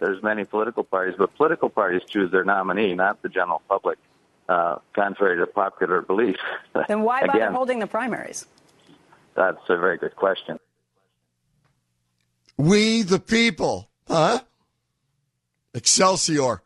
[0.00, 3.98] There's many political parties, but political parties choose their nominee, not the general public,
[4.48, 6.36] uh, contrary to popular belief.
[6.88, 8.46] Then why bother Again, holding the primaries?
[9.34, 10.58] That's a very good question.
[12.56, 14.40] We the people, huh?
[15.74, 16.62] Excelsior.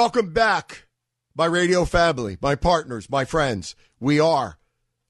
[0.00, 0.86] Welcome back,
[1.36, 3.76] my radio family, my partners, my friends.
[4.00, 4.58] We are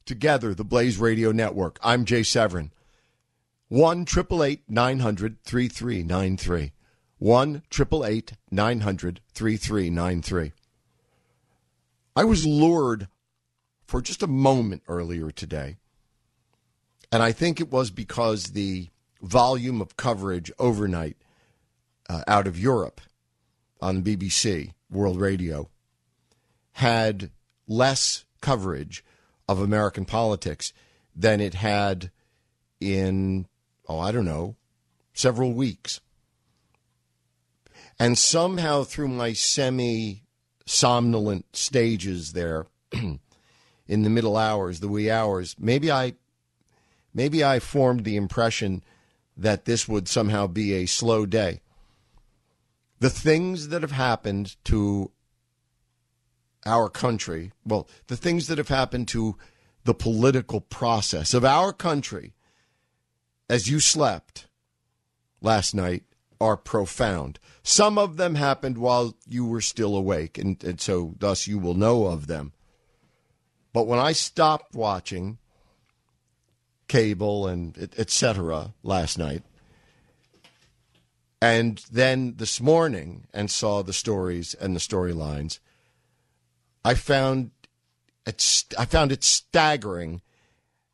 [0.05, 1.78] together, the Blaze Radio Network.
[1.80, 2.72] I'm Jay Severin.
[3.69, 4.05] 1
[4.69, 6.72] 900 3393.
[7.19, 7.62] 1
[8.50, 10.52] 900 3393.
[12.16, 13.06] I was lured
[13.86, 15.77] for just a moment earlier today,
[17.12, 18.88] and I think it was because the
[19.22, 21.16] volume of coverage overnight
[22.08, 23.00] uh, out of Europe
[23.80, 25.69] on the BBC World Radio
[26.72, 27.30] had
[27.66, 29.05] less coverage
[29.48, 30.72] of American politics
[31.14, 32.10] than it had
[32.80, 33.47] in,
[33.88, 34.56] oh, I don't know,
[35.12, 36.00] several weeks.
[37.98, 40.22] And somehow through my semi
[40.66, 43.19] somnolent stages there in
[43.87, 46.14] the middle hours, the wee hours, maybe I
[47.12, 48.82] maybe I formed the impression
[49.37, 51.60] that this would somehow be a slow day
[53.00, 55.11] the things that have happened to
[56.66, 59.37] our country, well, the things that have happened to
[59.84, 62.34] the political process of our country
[63.49, 64.47] as you slept
[65.41, 66.05] last night
[66.41, 67.38] are profound.
[67.62, 71.75] Some of them happened while you were still awake, and, and so thus you will
[71.75, 72.53] know of them.
[73.72, 75.38] But when I stopped watching
[76.88, 78.75] cable and etc.
[78.82, 79.43] last night,
[81.40, 85.58] and then this morning and saw the stories and the storylines,
[86.84, 87.50] I found
[88.26, 90.20] it, I found it staggering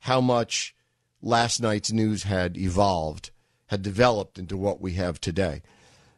[0.01, 0.75] how much
[1.21, 3.31] last night's news had evolved,
[3.67, 5.63] had developed into what we have today.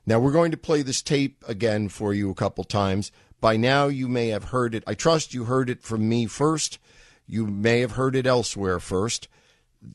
[0.05, 3.11] Now we're going to play this tape again for you a couple times.
[3.41, 4.85] By now you may have heard it.
[4.87, 6.79] I trust you heard it from me first.
[7.27, 9.29] You may have heard it elsewhere first.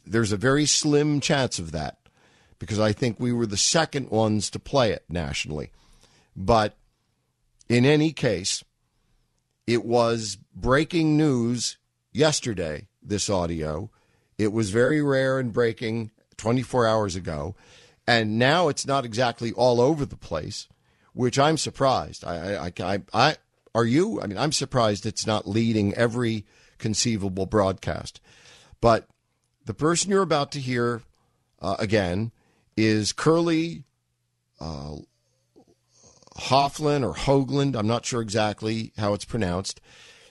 [0.06, 1.98] There's a very slim chance of that
[2.64, 5.72] because I think we were the second ones to play it nationally.
[6.34, 6.78] But
[7.68, 8.64] in any case,
[9.68, 11.76] it was breaking news
[12.14, 13.90] yesterday, this audio.
[14.38, 17.54] It was very rare and breaking 24 hours ago.
[18.08, 20.70] And now it's not exactly all over the place,
[21.12, 22.24] which I'm surprised.
[22.24, 23.36] I, I, I, I
[23.76, 24.22] are you?
[24.22, 26.46] I mean, I'm surprised it's not leading every
[26.78, 28.22] conceivable broadcast.
[28.80, 29.10] But
[29.66, 31.02] the person you're about to hear
[31.62, 32.32] uh, again
[32.76, 33.84] is Curly
[34.60, 34.96] uh,
[36.38, 37.76] Hoffland or Hoagland.
[37.76, 39.80] I'm not sure exactly how it's pronounced.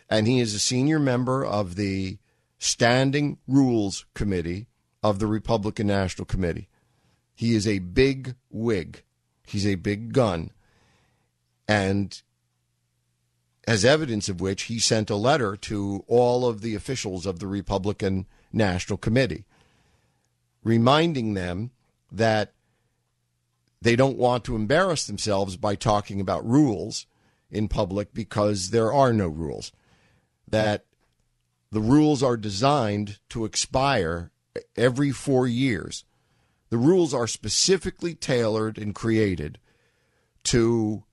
[0.09, 2.19] And he is a senior member of the
[2.59, 4.67] Standing Rules Committee
[5.03, 6.69] of the Republican National Committee.
[7.35, 9.03] He is a big wig.
[9.47, 10.51] He's a big gun.
[11.67, 12.23] And
[13.67, 17.47] as evidence of which, he sent a letter to all of the officials of the
[17.47, 19.45] Republican National Committee,
[20.63, 21.71] reminding them
[22.13, 22.53] that
[23.81, 27.07] they don't want to embarrass themselves by talking about rules
[27.51, 29.73] in public because there are no rules.
[30.49, 30.85] That
[31.71, 34.31] the rules are designed to expire
[34.77, 36.05] every four years.
[36.71, 39.59] The rules are specifically tailored and created
[40.45, 41.05] to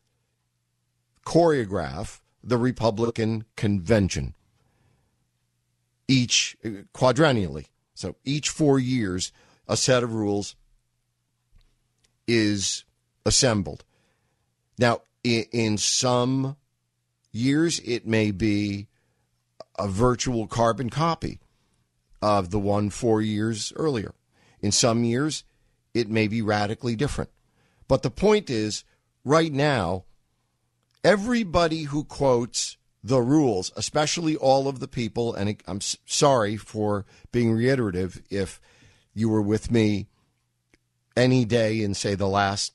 [1.25, 4.36] choreograph the Republican convention
[6.07, 7.68] each uh, quadrennially.
[7.94, 9.31] So each four years,
[9.68, 10.56] a set of rules
[12.30, 12.86] is
[13.26, 13.84] assembled.
[14.78, 16.56] Now, in, some
[17.31, 18.88] years, it may be
[19.78, 21.40] a virtual carbon copy
[22.22, 24.14] of the one four years earlier.
[24.62, 25.44] In some years,
[25.94, 27.31] it may be radically different.
[27.88, 28.84] But the point is,
[29.26, 30.06] right now,
[31.04, 37.52] everybody who quotes the rules, especially all of the people, and I'm sorry for being
[37.52, 38.62] reiterative if
[39.16, 40.10] you were with me
[41.19, 42.74] any day in, say, the last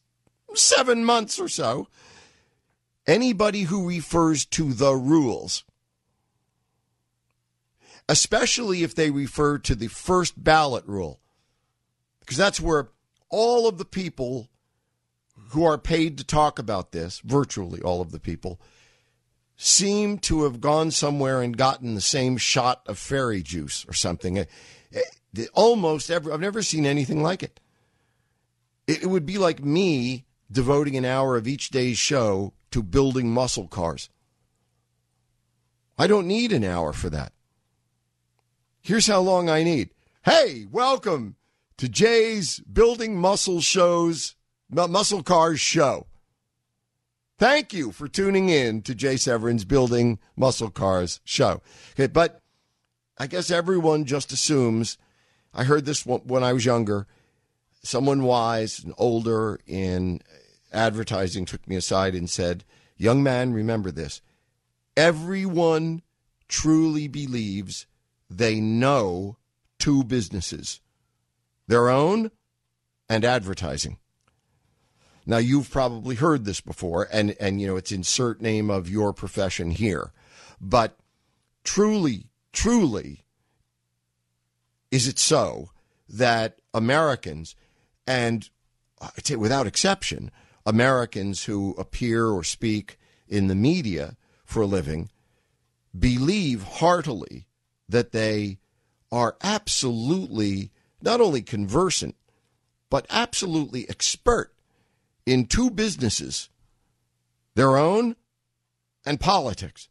[0.55, 1.89] seven months or so,
[3.07, 5.65] anybody who refers to the rules,
[8.09, 11.21] especially if they refer to the first ballot rule,
[12.21, 12.91] because that's where
[13.31, 14.49] all of the people
[15.49, 18.61] who are paid to talk about this, virtually all of the people,
[19.57, 24.39] seem to have gone somewhere and gotten the same shot of fairy juice or something.
[24.39, 24.45] Eh,
[24.93, 27.61] eh, almost every, I've never seen anything like it.
[28.87, 33.67] It would be like me devoting an hour of each day's show to building muscle
[33.67, 34.11] cars.
[35.97, 37.33] I don't need an hour for that.
[38.83, 39.91] Here's how long I need.
[40.25, 41.37] Hey, welcome
[41.79, 44.37] to Jay's Building Muscle Shows,
[44.69, 46.07] Muscle Cars Show.
[47.39, 51.63] Thank you for tuning in to Jay Severin's Building Muscle Cars Show.
[51.93, 52.43] Okay, but
[53.17, 54.99] I guess everyone just assumes.
[55.55, 57.07] I heard this when I was younger.
[57.85, 60.21] Someone wise and older in
[60.73, 62.65] advertising took me aside and said,
[62.97, 64.23] Young man, remember this.
[64.97, 66.03] Everyone
[66.49, 67.87] truly believes
[68.31, 69.37] they know
[69.79, 70.81] two businesses
[71.67, 72.31] their own
[73.09, 73.99] and advertising.
[75.27, 79.13] Now you've probably heard this before, and and you know it's insert name of your
[79.13, 80.13] profession here,
[80.61, 80.99] but
[81.65, 83.25] truly, truly,
[84.91, 85.71] is it so
[86.09, 87.57] that Americans,
[88.07, 88.49] and
[89.01, 90.31] I'd say without exception,
[90.67, 92.99] Americans who appear or speak
[93.29, 95.11] in the media for a living,
[95.97, 97.47] believe heartily
[97.89, 98.59] that they
[99.13, 102.17] are absolutely not only conversant,
[102.91, 104.55] but absolutely expert
[105.27, 106.49] in two businesses
[107.55, 108.17] their own
[109.07, 109.89] and politics.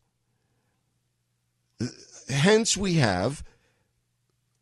[2.28, 3.44] Hence, we have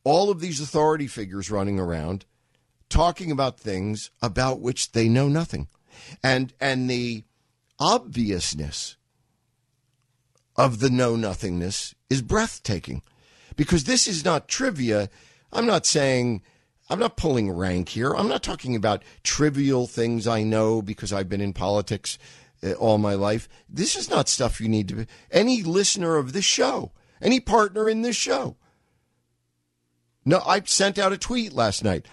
[0.04, 2.26] all of these authority figures running around
[2.92, 5.68] talking about things about which they know nothing.
[6.24, 7.24] And, and the
[7.80, 8.98] obviousness
[10.56, 13.02] of the know nothingness is breathtaking
[13.56, 15.10] because this is not trivia.
[15.52, 16.44] I'm not saying
[16.90, 18.14] I'm not pulling rank here.
[18.14, 22.18] I'm not talking about trivial things I know because I've been in politics
[22.64, 23.48] uh, all my life.
[23.70, 25.08] This is not stuff you need to be.
[25.32, 26.92] Any listener of this show,
[27.22, 28.58] any partner in this show.
[30.26, 32.08] No, I sent out a tweet last night.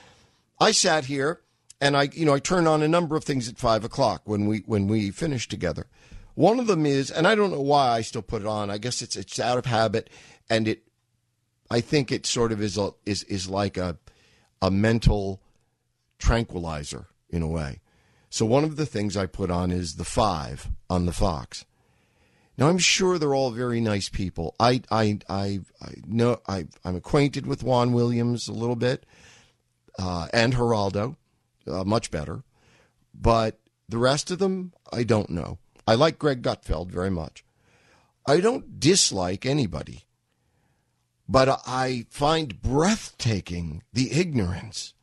[0.61, 1.41] I sat here
[1.81, 4.47] and I, you know, I turned on a number of things at five o'clock when
[4.47, 5.87] we when we finished together.
[6.35, 8.71] One of them is, and I don't know why I still put it on.
[8.71, 10.11] I guess it's it's out of habit,
[10.49, 10.85] and it,
[11.71, 13.99] I think it sort of is a, is is like a
[14.61, 15.41] a mental
[16.19, 17.81] tranquilizer in a way.
[18.31, 21.65] So one of the things I put on is the five on the Fox.
[22.57, 24.55] Now I'm sure they're all very nice people.
[24.59, 29.07] I I I, I know I I'm acquainted with Juan Williams a little bit,
[29.99, 31.17] uh, and Geraldo,
[31.67, 32.43] uh, much better,
[33.15, 33.59] but
[33.89, 35.59] the rest of them I don't know.
[35.87, 37.45] I like Greg Gutfeld very much.
[38.27, 40.05] I don't dislike anybody.
[41.29, 44.95] But I find breathtaking the ignorance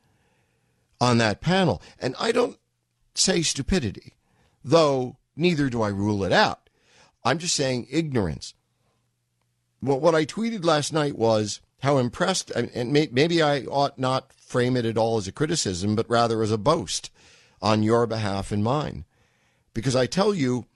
[1.00, 1.82] on that panel.
[1.98, 2.58] And I don't
[3.14, 4.14] say stupidity,
[4.64, 6.68] though neither do I rule it out.
[7.24, 8.54] I'm just saying ignorance.
[9.82, 14.76] Well, what I tweeted last night was how impressed, and maybe I ought not frame
[14.76, 17.10] it at all as a criticism, but rather as a boast
[17.60, 19.04] on your behalf and mine.
[19.74, 20.66] Because I tell you,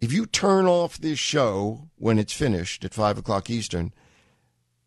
[0.00, 3.92] if you turn off this show when it's finished at 5 o'clock Eastern,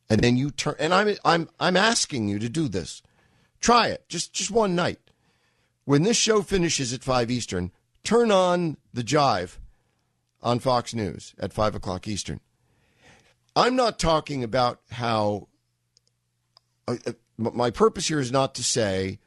[0.09, 3.01] and then you turn and I'm I'm I'm asking you to do this.
[3.59, 4.07] Try it.
[4.09, 4.99] Just just one night.
[5.85, 7.71] When this show finishes at five Eastern,
[8.03, 9.57] turn on the jive
[10.41, 12.41] on Fox News at five o'clock Eastern.
[13.55, 15.47] I'm not talking about how
[16.87, 19.19] uh, uh my purpose here is not to say,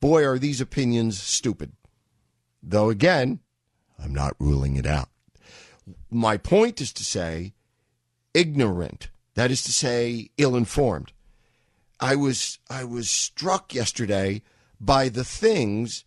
[0.00, 1.72] boy, are these opinions stupid.
[2.62, 3.40] Though again,
[3.98, 5.08] I'm not ruling it out.
[6.10, 7.54] My point is to say,
[8.34, 11.12] ignorant that is to say, ill informed.
[11.98, 14.42] I was I was struck yesterday
[14.80, 16.04] by the things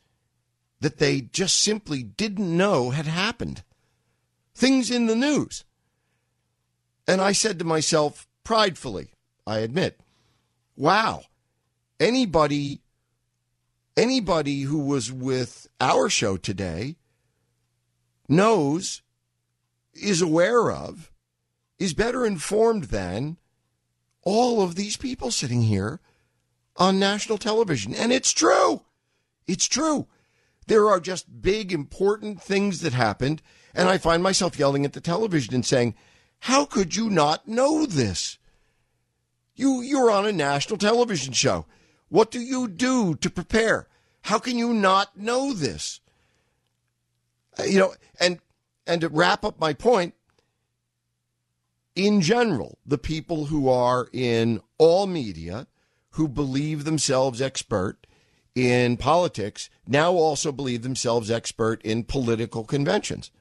[0.82, 3.64] that they just simply didn't know had happened.
[4.54, 5.64] Things in the news.
[7.08, 9.14] And I said to myself, pridefully,
[9.48, 10.00] I admit,
[10.76, 11.24] wow,
[12.00, 12.82] anybody
[13.96, 16.96] anybody who was with our show today
[18.28, 19.02] knows,
[19.94, 21.12] is aware of,
[21.78, 23.38] is better informed than
[24.24, 26.00] all of these people sitting here
[26.78, 27.94] on national television.
[27.94, 28.84] And it's true.
[29.46, 30.08] It's true.
[30.68, 33.42] There are just big, important things that happened.
[33.76, 35.96] And I find myself yelling at the television and saying,
[36.40, 38.38] How could you not know this?
[39.56, 41.66] You, you're on a national television show.
[42.14, 43.88] What do you do to prepare?
[44.22, 46.00] How can you not know this?
[47.58, 48.38] Uh, you know, and
[48.86, 50.14] and to wrap up my point,
[51.96, 55.66] in general, the people who are in all media
[56.12, 58.06] who believe themselves expert
[58.54, 63.32] in politics now also believe themselves expert in political conventions.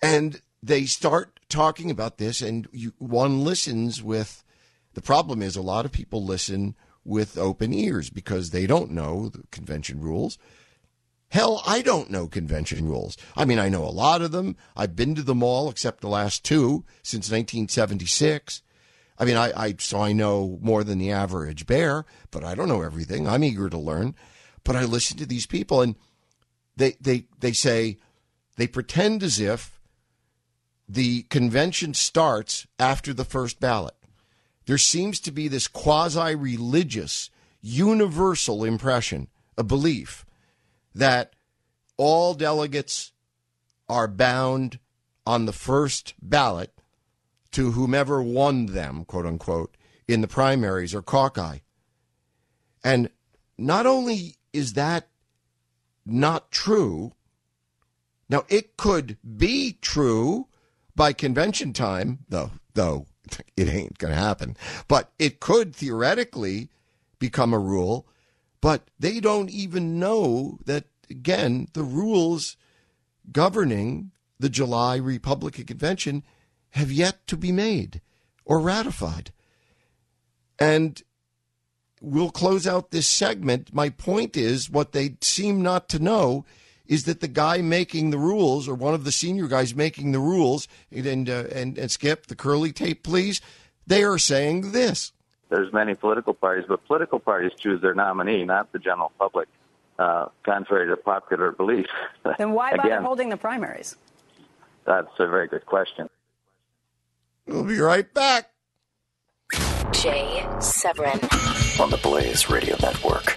[0.00, 4.44] And they start talking about this, and you, one listens with
[4.92, 9.28] the problem is a lot of people listen with open ears because they don't know
[9.28, 10.38] the convention rules.
[11.28, 13.16] Hell, I don't know convention rules.
[13.36, 14.56] I mean, I know a lot of them.
[14.76, 18.62] I've been to them all except the last two since 1976.
[19.18, 22.68] I mean, I, I so I know more than the average bear, but I don't
[22.68, 23.28] know everything.
[23.28, 24.14] I'm eager to learn,
[24.64, 25.96] but I listen to these people, and
[26.76, 27.98] they they they say
[28.56, 29.80] they pretend as if
[30.88, 33.94] the convention starts after the first ballot.
[34.66, 37.30] There seems to be this quasi religious,
[37.60, 39.28] universal impression,
[39.58, 40.24] a belief
[40.94, 41.34] that
[41.96, 43.12] all delegates
[43.88, 44.78] are bound
[45.26, 46.72] on the first ballot
[47.52, 49.76] to whomever won them, quote unquote,
[50.08, 51.60] in the primaries or caucus.
[52.82, 53.10] And
[53.56, 55.08] not only is that
[56.04, 57.12] not true,
[58.28, 60.48] now it could be true
[60.96, 63.06] by convention time, though, though
[63.56, 64.56] it ain't going to happen,
[64.88, 66.68] but it could theoretically
[67.18, 68.06] become a rule,
[68.60, 72.56] but they don't even know that, again, the rules
[73.32, 76.22] governing the July Republican convention
[76.70, 78.00] have yet to be made
[78.44, 79.32] or ratified.
[80.58, 81.02] And
[82.00, 83.72] we'll close out this segment.
[83.72, 86.44] My point is what they seem not to know
[86.86, 90.18] is that the guy making the rules, or one of the senior guys making the
[90.18, 93.40] rules, and uh, and, and skip the curly tape, please.
[93.86, 95.12] They are saying this.
[95.50, 99.48] There's many political parties, but political parties choose their nominee, not the general public,
[99.98, 101.86] uh, contrary to popular belief.
[102.38, 103.96] Then why bother holding the primaries?
[104.86, 106.08] That's a very good question.
[107.46, 108.50] We'll be right back.
[109.92, 111.20] Jay Severin
[111.80, 113.36] on the Blaze Radio Network.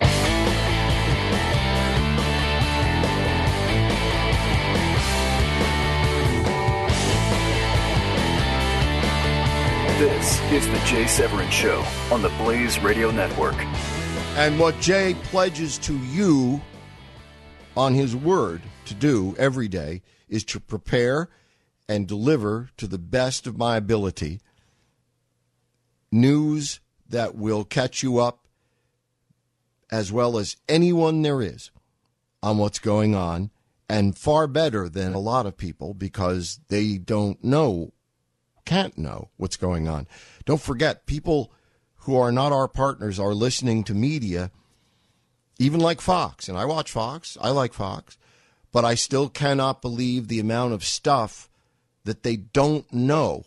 [10.01, 13.55] This is the Jay Severin Show on the Blaze Radio Network.
[14.35, 16.59] And what Jay pledges to you
[17.77, 21.29] on his word to do every day is to prepare
[21.87, 24.39] and deliver to the best of my ability
[26.11, 28.40] news that will catch you up
[29.91, 31.71] as well as anyone there is
[32.41, 33.51] on what's going on,
[33.89, 37.91] and far better than a lot of people because they don't know,
[38.65, 40.07] can't know what's going on.
[40.45, 41.51] Don't forget, people
[41.97, 44.49] who are not our partners are listening to media,
[45.59, 46.47] even like Fox.
[46.47, 48.17] And I watch Fox, I like Fox,
[48.71, 51.49] but I still cannot believe the amount of stuff
[52.05, 53.43] that they don't know.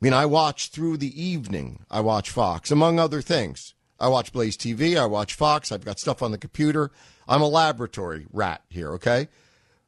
[0.00, 3.73] I mean, I watch through the evening, I watch Fox, among other things.
[4.04, 5.00] I watch Blaze TV.
[5.00, 5.72] I watch Fox.
[5.72, 6.90] I've got stuff on the computer.
[7.26, 9.28] I'm a laboratory rat here, okay?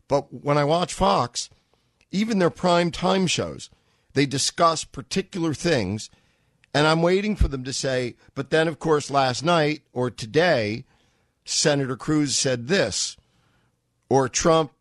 [0.09, 1.51] But when I watch Fox,
[2.11, 3.69] even their prime time shows,
[4.15, 6.09] they discuss particular things,
[6.73, 10.87] and I'm waiting for them to say, but then, of course, last night or today,
[11.45, 13.19] Senator Cruz said this,
[14.09, 14.73] or Trump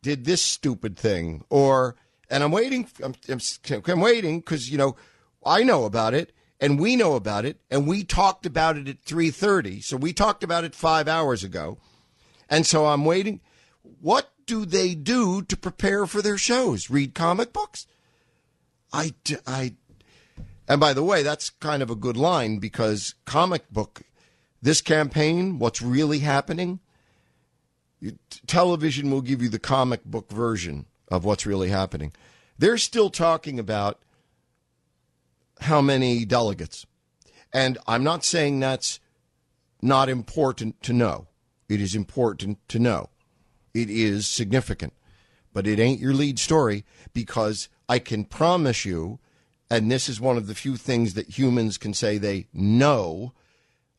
[0.00, 1.94] did this stupid thing, or,
[2.30, 3.40] and I'm waiting, I'm, I'm,
[3.86, 4.96] I'm waiting because, you know,
[5.44, 9.04] I know about it and we know about it and we talked about it at
[9.04, 11.78] 3.30 so we talked about it five hours ago.
[12.48, 13.40] And so i'm waiting.
[14.00, 16.88] What do they do to prepare for their shows?
[16.88, 17.86] Read comic books?
[18.92, 19.12] I
[19.46, 19.74] i
[20.68, 24.02] and by the way that's kind of a good line because comic book
[24.62, 26.78] This campaign, what's really happening,
[28.46, 32.12] television will give you the comic book version of what's really happening.
[32.56, 34.00] They're still talking about
[35.64, 36.86] how many delegates.
[37.52, 39.00] And I'm not saying that's
[39.80, 41.26] not important to know.
[41.68, 43.10] It is important to know.
[43.74, 44.92] It is significant.
[45.52, 49.18] But it ain't your lead story because I can promise you,
[49.70, 53.32] and this is one of the few things that humans can say they know.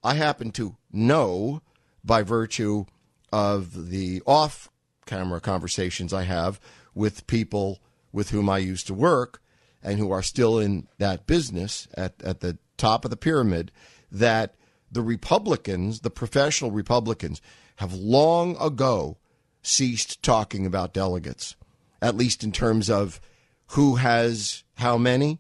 [0.04, 1.62] I happen to know
[2.04, 2.86] by virtue
[3.32, 4.70] of the off
[5.06, 6.60] camera conversations I have
[6.96, 7.80] with people
[8.12, 9.42] with whom I used to work
[9.84, 13.72] and who are still in that business at, at the top of the pyramid
[14.12, 14.56] that
[14.92, 17.42] the Republicans, the professional Republicans,
[17.78, 19.18] have long ago
[19.62, 21.56] ceased talking about delegates,
[22.02, 23.20] at least in terms of
[23.68, 25.40] who has how many.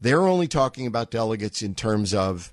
[0.00, 2.52] They're only talking about delegates in terms of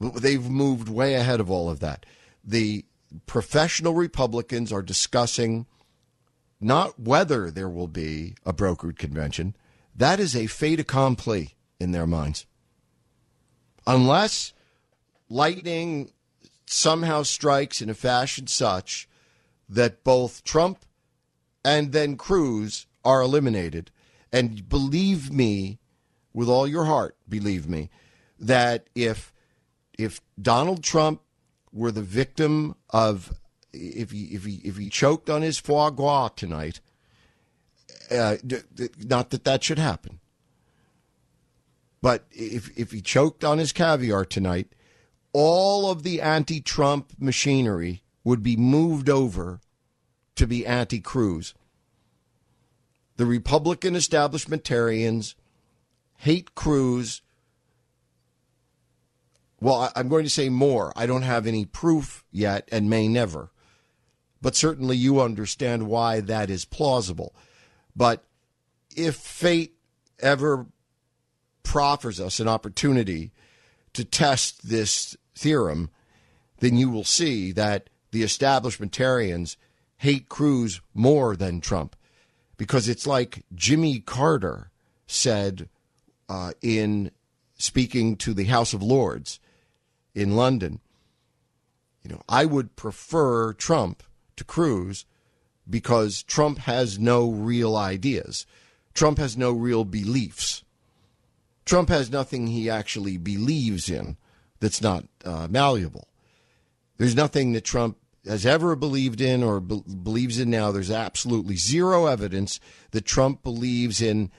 [0.00, 2.04] they've moved way ahead of all of that.
[2.44, 2.84] The
[3.26, 5.66] professional Republicans are discussing
[6.60, 9.56] not whether there will be a brokered convention.
[9.94, 12.46] That is a fait accompli in their minds.
[13.86, 14.52] Unless
[15.28, 16.12] lightning
[16.66, 19.08] somehow strikes in a fashion such
[19.68, 20.84] that both Trump
[21.64, 23.90] and then Cruz are eliminated.
[24.32, 25.78] And believe me,
[26.32, 27.90] with all your heart, believe me,
[28.38, 29.32] that if
[29.98, 31.20] if Donald Trump
[31.72, 33.32] were the victim of
[33.72, 36.80] if he if he if he choked on his foie gras tonight,
[38.10, 38.36] uh,
[38.98, 40.20] not that that should happen,
[42.02, 44.68] but if if he choked on his caviar tonight,
[45.32, 49.60] all of the anti-Trump machinery would be moved over
[50.36, 51.54] to be anti-Cruz.
[53.16, 55.34] The Republican establishmentarians
[56.16, 57.22] hate Cruz
[59.60, 60.92] well, I'm going to say more.
[60.96, 63.50] I don't have any proof yet and may never.
[64.42, 67.34] But certainly you understand why that is plausible.
[67.94, 68.24] But
[68.96, 69.74] if fate
[70.18, 70.66] ever
[71.62, 73.32] proffers us an opportunity
[73.92, 75.90] to test this theorem,
[76.60, 79.56] then you will see that the establishmentarians
[79.98, 81.96] hate Cruz more than Trump.
[82.56, 84.70] Because it's like Jimmy Carter
[85.06, 85.68] said
[86.28, 87.10] uh, in
[87.56, 89.40] speaking to the House of Lords
[90.14, 90.80] in London.
[92.02, 94.02] You know, I would prefer Trump
[94.40, 95.04] to Cruz
[95.68, 98.46] because Trump has no real ideas.
[98.94, 100.64] Trump has no real beliefs.
[101.64, 104.16] Trump has nothing he actually believes in
[104.58, 106.08] that's not uh, malleable.
[106.96, 110.72] There's nothing that Trump has ever believed in or be- believes in now.
[110.72, 114.30] There's absolutely zero evidence that Trump believes in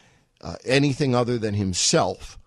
[0.42, 2.38] uh, anything other than himself.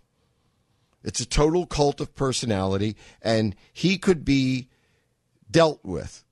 [1.04, 4.68] It's a total cult of personality, and he could be
[5.50, 6.24] dealt with.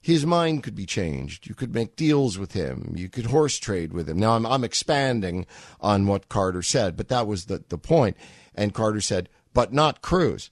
[0.00, 1.46] His mind could be changed.
[1.46, 2.94] You could make deals with him.
[2.96, 4.18] You could horse trade with him.
[4.18, 5.46] Now, I'm, I'm expanding
[5.80, 8.16] on what Carter said, but that was the, the point.
[8.54, 10.50] And Carter said, but not Cruz.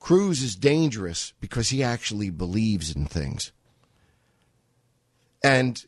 [0.00, 3.52] Cruz is dangerous because he actually believes in things.
[5.42, 5.84] And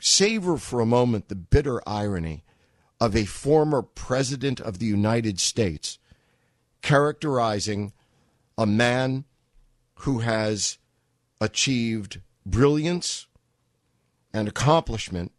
[0.00, 2.44] savor for a moment the bitter irony
[3.00, 5.98] of a former president of the United States
[6.82, 7.92] characterizing
[8.56, 9.24] a man
[10.00, 10.78] who has
[11.40, 13.26] achieved brilliance
[14.32, 15.32] and accomplishment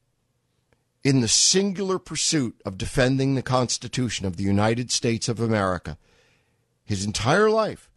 [1.03, 5.97] in the singular pursuit of defending the Constitution of the United States of America
[6.83, 7.89] his entire life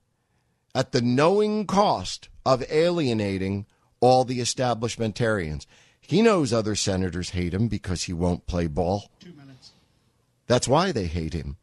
[0.74, 3.66] at the knowing cost of alienating
[4.00, 5.66] all the establishmentarians.
[6.00, 9.10] He knows other senators hate him because he won't play ball.
[9.20, 9.72] Two minutes.
[10.46, 11.56] That's why they hate him.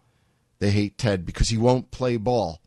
[0.60, 2.62] They hate Ted because he won't play ball.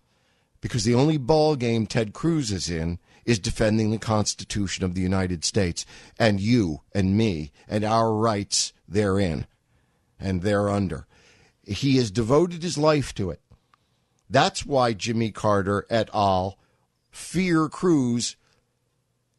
[0.60, 5.00] Because the only ball game Ted Cruz is in is defending the Constitution of the
[5.00, 5.86] United States
[6.18, 9.46] and you and me and our rights therein
[10.20, 11.06] and thereunder.
[11.62, 13.40] He has devoted his life to it.
[14.28, 16.58] That's why Jimmy Carter et al.
[17.10, 18.36] fear Cruz.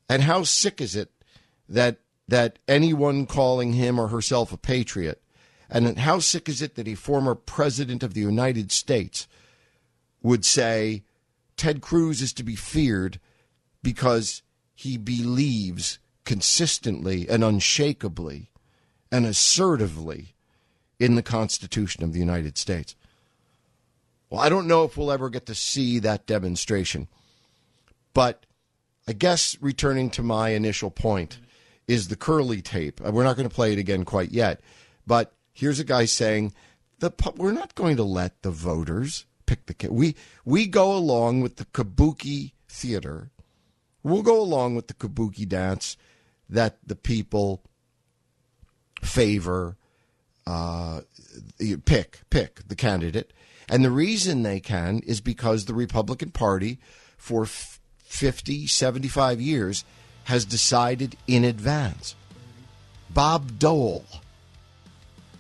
[0.08, 1.12] And how sick is it
[1.68, 5.22] that that anyone calling him or herself a patriot,
[5.70, 9.28] and how sick is it that a former president of the United States
[10.24, 11.04] would say
[11.56, 13.20] Ted Cruz is to be feared
[13.86, 14.42] because
[14.74, 18.50] he believes consistently and unshakably
[19.12, 20.34] and assertively
[21.00, 22.96] in the Constitution of the United States.
[24.28, 27.08] Well, I don't know if we'll ever get to see that demonstration.
[28.16, 28.48] But
[29.08, 31.38] I guess returning to my initial point
[31.88, 33.00] is the curly tape.
[33.06, 34.62] Uh, we're not going to play it again quite yet.
[35.06, 36.56] But here's a guy saying,
[36.98, 41.58] the, we're not going to let the voters pick the we we go along with
[41.58, 43.30] the kabuki theater.
[44.06, 45.98] We'll go along with the kabuki dance
[46.48, 47.64] that the people
[49.02, 49.78] favor.
[50.46, 51.02] Uh,
[51.86, 53.34] pick pick the candidate,
[53.68, 56.78] and the reason they can is because the Republican Party,
[57.18, 59.84] for 50, 75 years,
[60.26, 62.14] has decided in advance.
[63.10, 64.06] Bob Dole.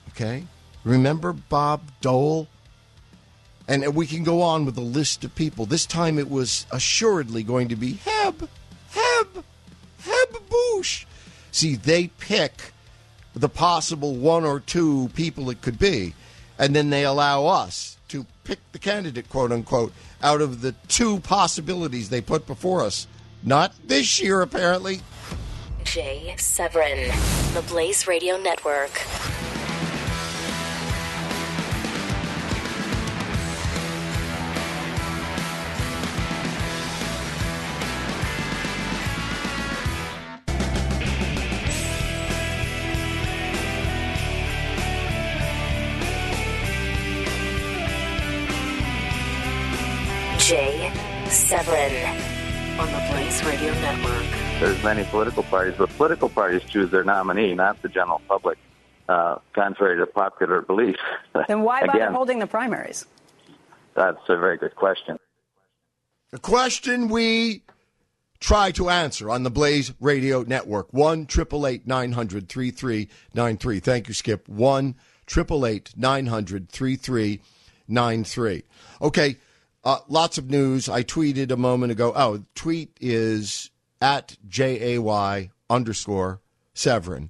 [0.09, 0.47] Okay,
[0.83, 2.47] remember Bob Dole?
[3.67, 5.65] And we can go on with a list of people.
[5.65, 8.47] This time it was assuredly going to be Heb,
[8.91, 9.43] Heb,
[10.01, 11.05] Heb Bush.
[11.51, 12.73] See, they pick
[13.33, 16.13] the possible one or two people it could be,
[16.57, 21.19] and then they allow us to pick the candidate, quote unquote, out of the two
[21.19, 23.07] possibilities they put before us.
[23.43, 25.01] Not this year, apparently.
[25.83, 27.11] Jay Severin,
[27.53, 28.91] the Blaze Radio Network.
[51.55, 52.19] Severin
[52.77, 54.25] on the Blaze Radio Network.
[54.59, 58.57] There's many political parties, but political parties choose their nominee, not the general public,
[59.07, 60.97] uh, contrary to popular belief.
[61.47, 63.05] Then why Again, bother holding the primaries?
[63.93, 65.17] That's a very good question.
[66.31, 67.63] The question we
[68.41, 70.91] try to answer on the Blaze Radio Network.
[70.91, 71.25] 1
[71.85, 73.79] 900 3393.
[73.79, 74.49] Thank you, Skip.
[74.49, 74.95] 1
[75.95, 78.63] 900 3393.
[79.01, 79.37] Okay,
[79.85, 80.89] uh, lots of news.
[80.89, 82.11] I tweeted a moment ago.
[82.15, 83.69] Oh, tweet is
[84.01, 86.41] at J A Y underscore
[86.73, 87.29] Severin.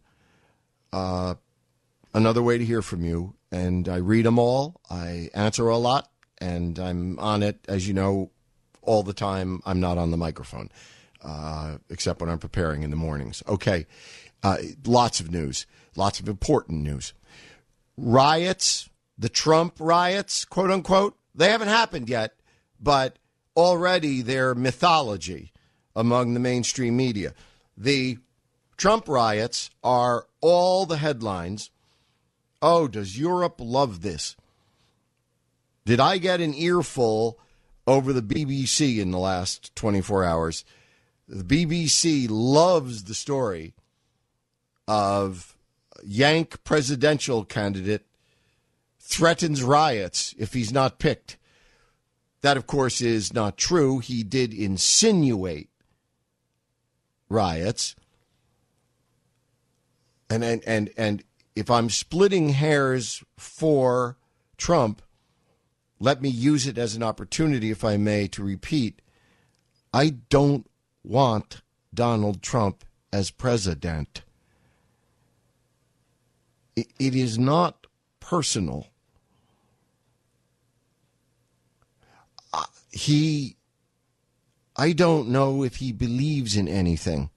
[0.91, 1.35] Uh,
[2.13, 3.35] another way to hear from you.
[3.51, 4.81] And I read them all.
[4.89, 6.09] I answer a lot.
[6.39, 8.31] And I'm on it, as you know,
[8.81, 9.61] all the time.
[9.65, 10.69] I'm not on the microphone,
[11.21, 13.43] uh, except when I'm preparing in the mornings.
[13.47, 13.85] Okay.
[14.43, 15.65] Uh, lots of news.
[15.95, 17.13] Lots of important news.
[17.97, 22.33] Riots, the Trump riots, quote unquote, they haven't happened yet
[22.85, 23.17] but
[23.57, 25.51] already they're mythology
[25.95, 27.33] among the mainstream media.
[27.75, 28.19] The
[28.77, 31.71] Trump riots are all the headlines.
[32.61, 34.35] Oh, does Europe love this?
[35.83, 37.39] Did I get an earful
[37.87, 40.63] over the BBC in the last 24 hours?
[41.27, 43.73] The BBC loves the story
[44.87, 45.57] of
[46.03, 48.05] Yank presidential candidate
[48.99, 51.37] threatens riots if he's not picked.
[52.41, 53.99] That, of course, is not true.
[53.99, 55.69] He did insinuate
[57.29, 57.95] riots.
[60.29, 61.23] And, and, and, and
[61.55, 64.17] if I'm splitting hairs for
[64.57, 65.01] Trump,
[65.99, 69.01] let me use it as an opportunity, if I may, to repeat
[69.93, 70.69] I don't
[71.03, 71.61] want
[71.93, 74.23] Donald Trump as president.
[76.75, 77.87] it, it is not
[78.19, 78.87] personal.
[82.95, 83.57] He,
[84.75, 87.29] I don't know if he believes in anything,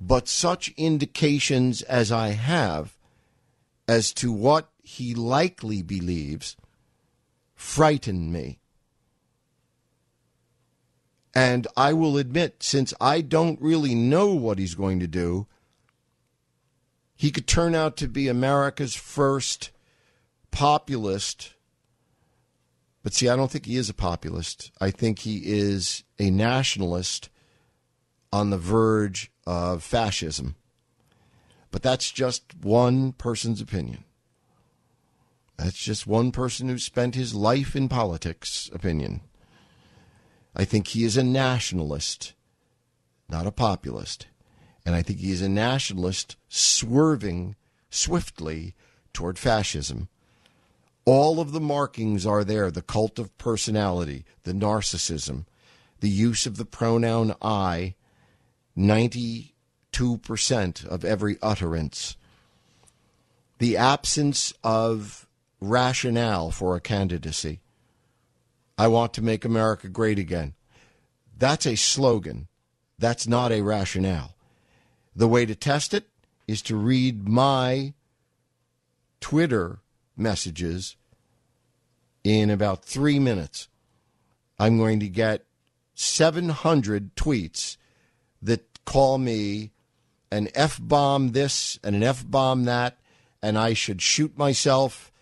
[0.00, 2.96] but such indications as I have
[3.86, 6.56] as to what he likely believes
[7.54, 8.58] frighten me.
[11.32, 15.46] And I will admit, since I don't really know what he's going to do,
[17.14, 19.70] he could turn out to be America's first
[20.50, 21.54] populist
[23.02, 24.70] but see, I don't think he is a populist.
[24.80, 27.30] I think he is a nationalist
[28.32, 30.56] on the verge of fascism.
[31.70, 34.04] But that's just one person's opinion.
[35.56, 39.20] That's just one person who spent his life in politics opinion.
[40.54, 42.34] I think he is a nationalist,
[43.28, 44.26] not a populist.
[44.84, 47.56] And I think he is a nationalist swerving
[47.90, 48.74] swiftly
[49.12, 50.08] toward fascism.
[51.12, 55.44] All of the markings are there the cult of personality, the narcissism,
[55.98, 57.96] the use of the pronoun I,
[58.78, 62.16] 92% of every utterance,
[63.58, 65.26] the absence of
[65.60, 67.58] rationale for a candidacy.
[68.78, 70.54] I want to make America great again.
[71.36, 72.46] That's a slogan.
[73.00, 74.36] That's not a rationale.
[75.16, 76.04] The way to test it
[76.46, 77.94] is to read my
[79.20, 79.80] Twitter
[80.16, 80.94] messages
[82.24, 83.68] in about three minutes,
[84.58, 85.44] I'm going to get
[85.94, 87.76] 700 tweets
[88.42, 89.72] that call me
[90.30, 92.98] an F bomb this and an F bomb that,
[93.42, 95.12] and I should shoot myself,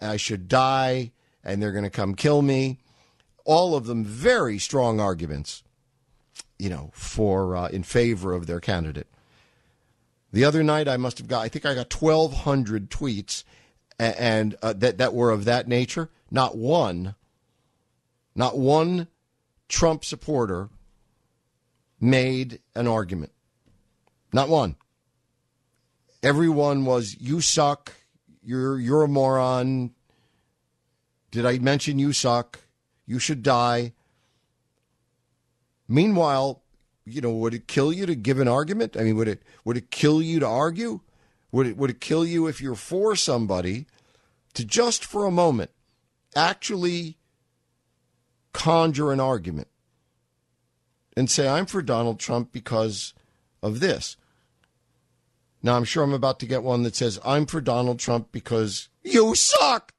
[0.00, 2.78] I should die, and they're going to come kill me.
[3.44, 5.62] All of them very strong arguments,
[6.58, 9.06] you know, for uh, in favor of their candidate.
[10.32, 13.42] The other night, I must have got, I think I got 1,200 tweets
[14.00, 16.08] and uh, that, that were of that nature.
[16.30, 17.14] Not one,
[18.34, 19.08] not one
[19.68, 20.70] Trump supporter
[22.00, 23.32] made an argument.
[24.32, 24.76] Not one.
[26.22, 27.92] Everyone was, you suck,
[28.42, 29.92] you're, you're a moron.
[31.30, 32.60] Did I mention you suck?
[33.06, 33.92] You should die.
[35.88, 36.62] Meanwhile,
[37.04, 38.96] you know, would it kill you to give an argument?
[38.96, 41.00] I mean, would it would it kill you to argue?
[41.52, 43.86] Would it would it kill you if you're for somebody
[44.54, 45.70] to just for a moment
[46.34, 47.16] actually
[48.52, 49.68] conjure an argument
[51.16, 53.14] and say I'm for Donald Trump because
[53.62, 54.16] of this?
[55.62, 58.88] Now I'm sure I'm about to get one that says I'm for Donald Trump because
[59.02, 59.92] you suck.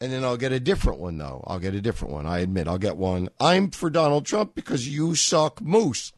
[0.00, 1.42] And then I'll get a different one, though.
[1.46, 2.24] I'll get a different one.
[2.24, 3.28] I admit, I'll get one.
[3.40, 6.12] I'm for Donald Trump because you suck moose.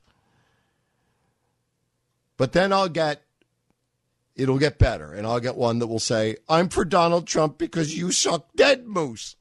[2.40, 3.22] But then I'll get,
[4.34, 5.12] it'll get better.
[5.12, 8.86] And I'll get one that will say, I'm for Donald Trump because you suck dead
[8.86, 9.36] moose.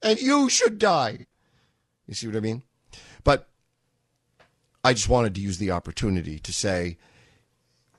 [0.00, 1.26] And you should die.
[2.06, 2.62] You see what I mean?
[3.24, 3.48] But
[4.84, 6.98] I just wanted to use the opportunity to say,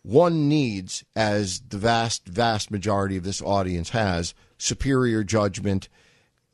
[0.01, 5.89] one needs, as the vast, vast majority of this audience has, superior judgment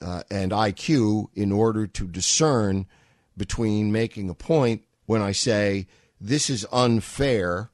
[0.02, 2.88] uh, and IQ in order to discern
[3.38, 5.86] between making a point when I say
[6.20, 7.70] this is unfair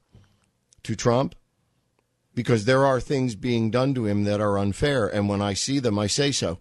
[0.84, 1.36] to Trump
[2.34, 5.80] because there are things being done to him that are unfair and when I see
[5.80, 6.60] them I say so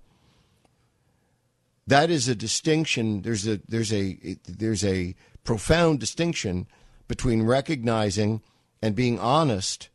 [1.87, 6.66] that is a distinction there's a there's a there's a profound distinction
[7.07, 8.40] between recognizing
[8.81, 9.90] and being honest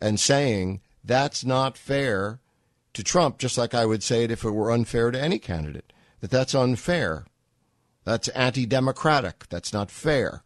[0.00, 2.40] and saying that's not fair
[2.94, 5.92] to Trump, just like I would say it if it were unfair to any candidate.
[6.20, 7.26] That that's unfair.
[8.04, 9.48] That's anti-democratic.
[9.48, 10.42] That's not fair.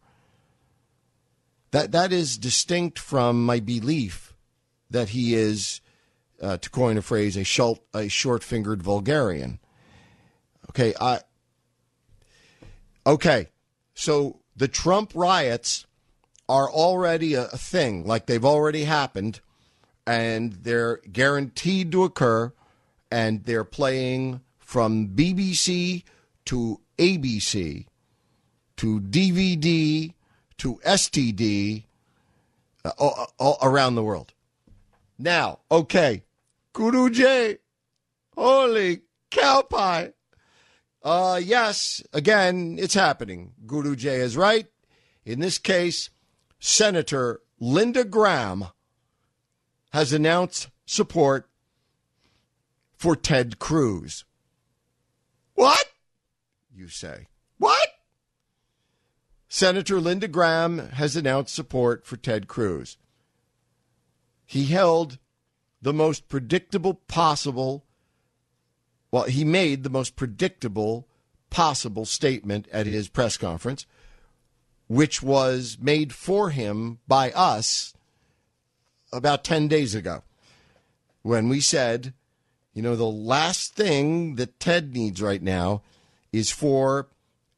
[1.71, 4.33] That that is distinct from my belief
[4.89, 5.81] that he is,
[6.41, 9.59] uh, to coin a phrase, a short a short-fingered vulgarian.
[10.69, 11.19] Okay, I.
[13.05, 13.49] Okay,
[13.93, 15.85] so the Trump riots
[16.49, 19.41] are already a thing, like they've already happened
[20.07, 22.53] and they're guaranteed to occur,
[23.11, 26.03] and they're playing from BBC
[26.45, 27.85] to ABC
[28.77, 30.13] to DVD
[30.57, 31.83] to STD
[32.83, 34.33] uh, all, all around the world.
[35.19, 36.23] Now, okay,
[36.73, 37.57] Guru J,
[38.35, 40.13] holy cow pie.
[41.03, 43.53] Uh, yes, again, it's happening.
[43.65, 44.67] Guru J is right.
[45.25, 46.09] In this case,
[46.59, 48.67] Senator Linda Graham
[49.91, 51.49] has announced support
[52.95, 54.25] for Ted Cruz.
[55.53, 55.85] What?
[56.73, 57.27] You say.
[57.57, 57.89] What?
[59.47, 62.97] Senator Linda Graham has announced support for Ted Cruz.
[64.45, 65.17] He held
[65.81, 67.85] the most predictable possible,
[69.11, 71.07] well, he made the most predictable
[71.49, 73.85] possible statement at his press conference,
[74.87, 77.93] which was made for him by us
[79.13, 80.23] about 10 days ago
[81.21, 82.13] when we said,
[82.73, 85.81] you know, the last thing that Ted needs right now
[86.31, 87.07] is for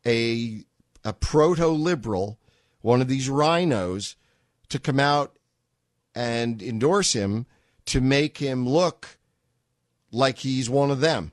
[0.06, 0.64] a,
[1.04, 2.40] a proto liberal,
[2.82, 4.16] one of these rhinos,
[4.70, 5.38] to come out
[6.16, 7.46] and endorse him
[7.86, 9.18] to make him look
[10.12, 11.32] like he's one of them.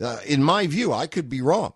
[0.00, 1.74] Uh, in my view, I could be wrong.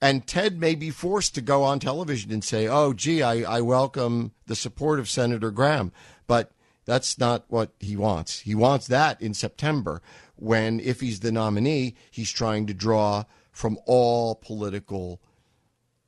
[0.00, 3.60] And Ted may be forced to go on television and say, oh, gee, I, I
[3.62, 5.90] welcome the support of Senator Graham.
[6.26, 6.52] But
[6.84, 8.40] that's not what he wants.
[8.40, 10.02] He wants that in September
[10.36, 15.20] when, if he's the nominee, he's trying to draw from all political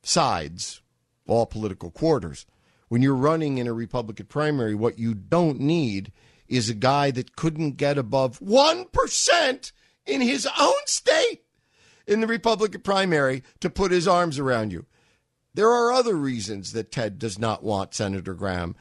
[0.01, 0.81] sides,
[1.27, 2.45] all political quarters.
[2.87, 6.11] When you're running in a Republican primary, what you don't need
[6.47, 9.71] is a guy that couldn't get above 1%
[10.05, 11.43] in his own state
[12.07, 14.85] in the Republican primary to put his arms around you.
[15.53, 18.75] There are other reasons that Ted does not want Senator Graham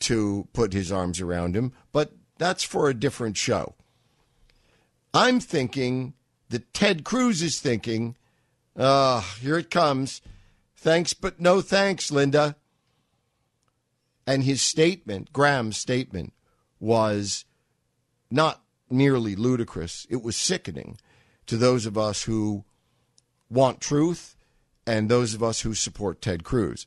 [0.00, 3.74] to put his arms around him, but that's for a different show.
[5.14, 6.14] I'm thinking
[6.50, 8.16] that Ted Cruz is thinking,
[8.76, 10.20] uh, here it comes.
[10.84, 12.56] Thanks, but no thanks, Linda.
[14.26, 16.34] And his statement, Graham's statement,
[16.78, 17.46] was
[18.30, 20.98] not merely ludicrous, it was sickening
[21.46, 22.66] to those of us who
[23.48, 24.36] want truth
[24.86, 26.86] and those of us who support Ted Cruz.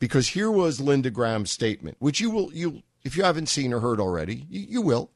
[0.00, 3.78] Because here was Linda Graham's statement, which you will you if you haven't seen or
[3.78, 5.12] heard already, you, you will.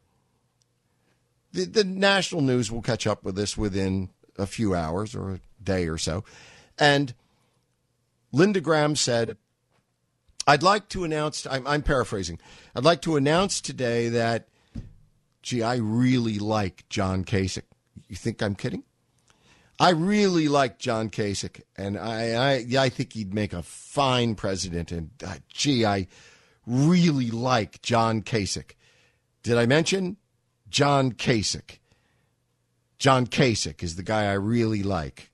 [1.51, 5.41] the, the national news will catch up with this within a few hours or a
[5.61, 6.23] day or so.
[6.79, 7.13] And
[8.33, 9.37] Lindsey Graham said,
[10.47, 12.38] I'd like to announce, I'm, I'm, paraphrasing,
[12.75, 14.49] I'd like to announce today that,
[15.43, 17.62] gee, I really like John Kasich.
[18.09, 18.85] You think I'm kidding?
[19.81, 24.91] I really like John Kasich, and I, I, I think he'd make a fine president.
[24.91, 26.09] And uh, gee, I
[26.67, 28.73] really like John Kasich.
[29.45, 30.17] Did I mention
[30.69, 31.79] John Kasich?
[32.99, 35.31] John Kasich is the guy I really like,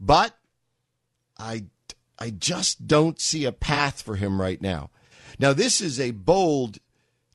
[0.00, 0.36] but
[1.38, 1.66] I,
[2.18, 4.90] I just don't see a path for him right now.
[5.38, 6.78] Now, this is a bold,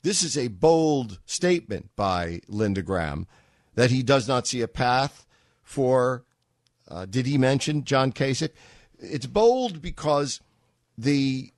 [0.04, 3.28] this is a bold statement by Lindsey Graham
[3.76, 5.26] that he does not see a path
[5.64, 6.24] for,
[6.88, 8.52] uh, did he mention John Kasich?
[9.00, 10.40] It's bold because
[10.98, 11.52] the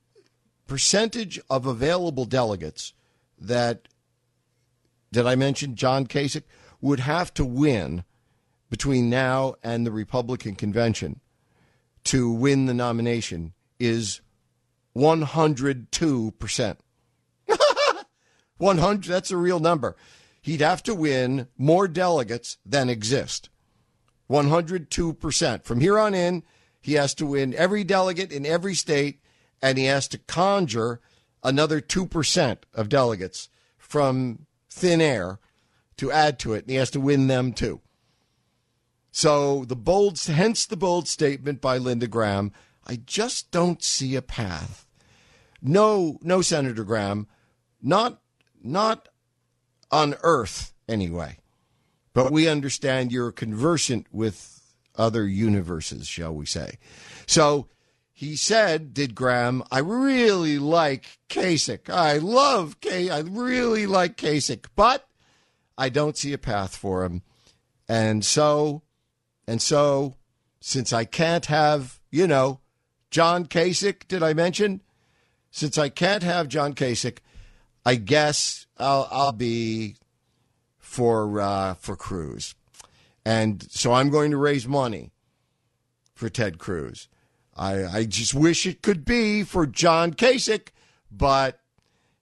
[0.66, 2.92] percentage of available delegates
[3.38, 3.88] that,
[5.12, 6.44] did I mention John Kasich,
[6.80, 8.04] would have to win
[8.70, 11.20] between now and the Republican convention
[12.04, 14.20] to win the nomination is
[14.96, 16.76] 102%.
[18.58, 19.96] 100, that's a real number.
[20.42, 23.50] He'd have to win more delegates than exist.
[24.30, 25.64] 102%.
[25.64, 26.42] From here on in,
[26.80, 29.20] he has to win every delegate in every state,
[29.60, 31.00] and he has to conjure
[31.42, 35.38] another 2% of delegates from thin air
[35.96, 37.80] to add to it, and he has to win them too.
[39.12, 42.52] So the bold, hence the bold statement by Lindsey Graham.
[42.86, 44.86] I just don't see a path.
[45.62, 47.26] No, no, Senator Graham,
[47.82, 48.20] not,
[48.62, 49.08] not
[49.90, 51.38] on Earth anyway.
[52.12, 54.60] But we understand you're conversant with
[54.96, 56.78] other universes, shall we say.
[57.26, 57.68] So
[58.12, 61.88] he said, did Graham, I really like Kasich.
[61.88, 63.08] I love K.
[63.08, 65.06] I really like Kasich, but
[65.78, 67.22] I don't see a path for him.
[67.88, 68.82] And so,
[69.50, 70.14] and so,
[70.60, 72.60] since I can't have, you know,
[73.10, 74.80] John Kasich, did I mention?
[75.50, 77.18] Since I can't have John Kasich,
[77.84, 79.96] I guess I'll, I'll be
[80.78, 82.54] for uh, for Cruz,
[83.24, 85.10] and so I'm going to raise money
[86.14, 87.08] for Ted Cruz.
[87.56, 90.68] I, I just wish it could be for John Kasich,
[91.10, 91.58] but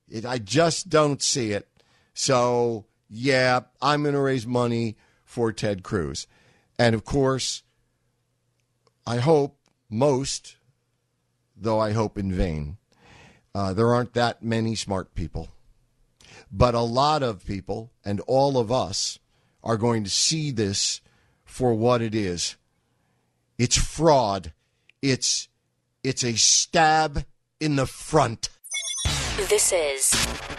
[0.08, 1.68] it, I just don't see it.
[2.14, 6.26] So yeah, I'm going to raise money for Ted Cruz,
[6.78, 7.62] and of course,
[9.06, 9.58] I hope
[9.90, 10.56] most,
[11.56, 12.76] though I hope in vain,
[13.54, 15.48] uh, there aren't that many smart people
[16.50, 19.18] but a lot of people and all of us
[19.62, 21.00] are going to see this
[21.44, 22.56] for what it is.
[23.58, 24.52] It's fraud.
[25.02, 25.48] It's
[26.04, 27.24] it's a stab
[27.60, 28.50] in the front.
[29.48, 30.10] This is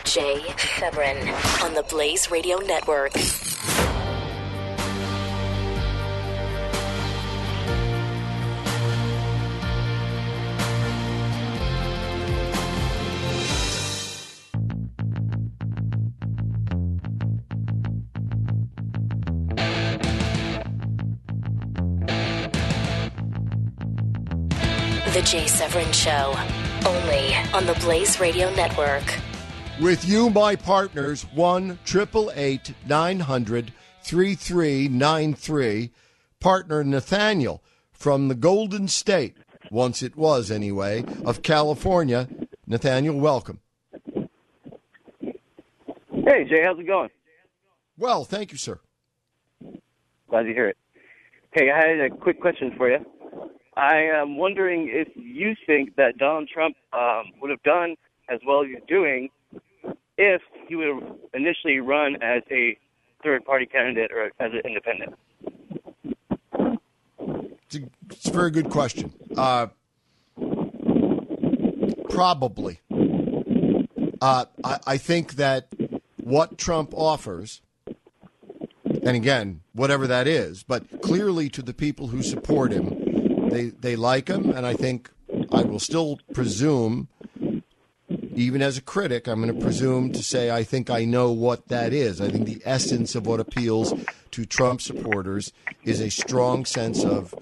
[0.03, 1.17] Jay Severin
[1.63, 3.13] on the Blaze Radio Network.
[25.19, 26.33] The Jay Severin Show,
[26.87, 29.03] only on the Blaze Radio Network.
[29.81, 35.91] With you, my partners, 1 888 900 3393.
[36.39, 39.35] Partner Nathaniel from the Golden State,
[39.69, 42.29] once it was anyway, of California.
[42.65, 43.59] Nathaniel, welcome.
[44.13, 44.29] Hey,
[46.47, 47.09] Jay, how's it going?
[47.97, 48.79] Well, thank you, sir.
[50.29, 50.77] Glad to hear it.
[51.51, 53.05] Hey, I had a quick question for you.
[53.79, 57.95] I am wondering if you think that Donald Trump um, would have done
[58.27, 59.29] as well as he's doing
[60.17, 62.77] if he would have initially run as a
[63.23, 65.15] third party candidate or as an independent.
[67.67, 69.13] It's a, it's a very good question.
[69.37, 69.67] Uh,
[72.09, 72.81] probably.
[74.21, 75.69] Uh, I, I think that
[76.21, 77.61] what Trump offers,
[78.85, 82.98] and again, whatever that is, but clearly to the people who support him,
[83.49, 85.09] they they like him, and I think
[85.51, 87.07] I will still presume,
[88.35, 91.67] even as a critic, I'm going to presume to say I think I know what
[91.67, 92.21] that is.
[92.21, 93.93] I think the essence of what appeals
[94.31, 95.51] to Trump supporters
[95.83, 97.33] is a strong sense of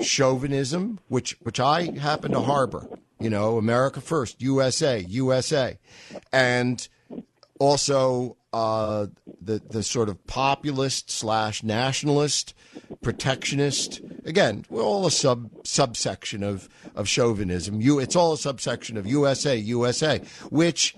[0.00, 2.86] chauvinism, which which I happen to harbor.
[3.18, 5.78] You know, America first, USA, USA,
[6.32, 6.86] and
[7.58, 9.06] also uh,
[9.40, 12.54] the the sort of populist slash nationalist,
[13.02, 14.00] protectionist.
[14.26, 17.80] Again, we're all a sub subsection of of chauvinism.
[17.80, 20.18] You, it's all a subsection of USA, USA,
[20.50, 20.96] which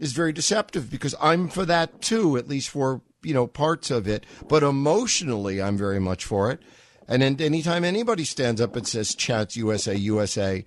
[0.00, 4.08] is very deceptive because I'm for that too, at least for you know, parts of
[4.08, 6.60] it, but emotionally, I'm very much for it.
[7.08, 10.64] And then anytime anybody stands up and says chants USA, USA,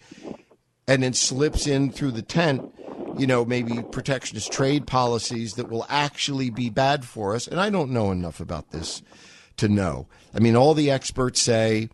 [0.87, 2.71] and then slips in through the tent,
[3.17, 7.47] you know, maybe protectionist trade policies that will actually be bad for us.
[7.47, 9.01] And I don't know enough about this
[9.57, 10.07] to know.
[10.33, 11.89] I mean, all the experts say,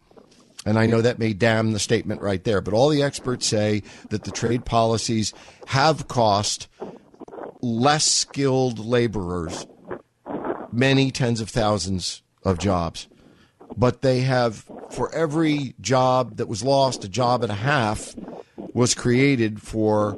[0.65, 3.83] and I know that may damn the statement right there, but all the experts say
[4.09, 5.33] that the trade policies
[5.67, 6.67] have cost
[7.61, 9.65] less skilled laborers
[10.71, 13.07] many tens of thousands of jobs.
[13.77, 18.15] But they have, for every job that was lost, a job and a half
[18.73, 20.17] was created for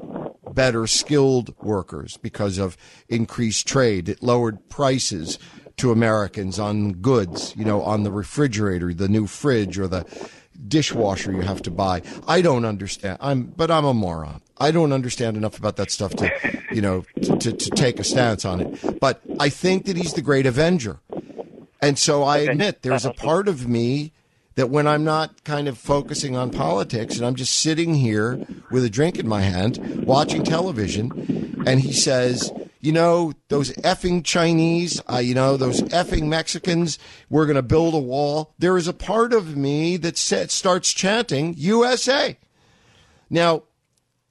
[0.53, 2.77] better skilled workers because of
[3.09, 4.09] increased trade.
[4.09, 5.39] It lowered prices
[5.77, 10.05] to Americans on goods, you know, on the refrigerator, the new fridge or the
[10.67, 12.01] dishwasher you have to buy.
[12.27, 13.17] I don't understand.
[13.19, 14.41] I'm, but I'm a moron.
[14.57, 16.31] I don't understand enough about that stuff to,
[16.71, 18.99] you know, to, to, to take a stance on it.
[18.99, 20.99] But I think that he's the great Avenger.
[21.81, 24.13] And so I admit there's a part of me
[24.55, 28.85] that when I'm not kind of focusing on politics and I'm just sitting here with
[28.85, 32.51] a drink in my hand watching television, and he says,
[32.83, 37.93] you know, those effing Chinese, uh, you know, those effing Mexicans, we're going to build
[37.93, 38.53] a wall.
[38.59, 42.37] There is a part of me that starts chanting USA.
[43.29, 43.63] Now,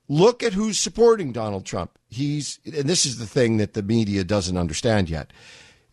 [0.06, 1.98] look at who's supporting Donald Trump.
[2.10, 5.32] He's, and this is the thing that the media doesn't understand yet.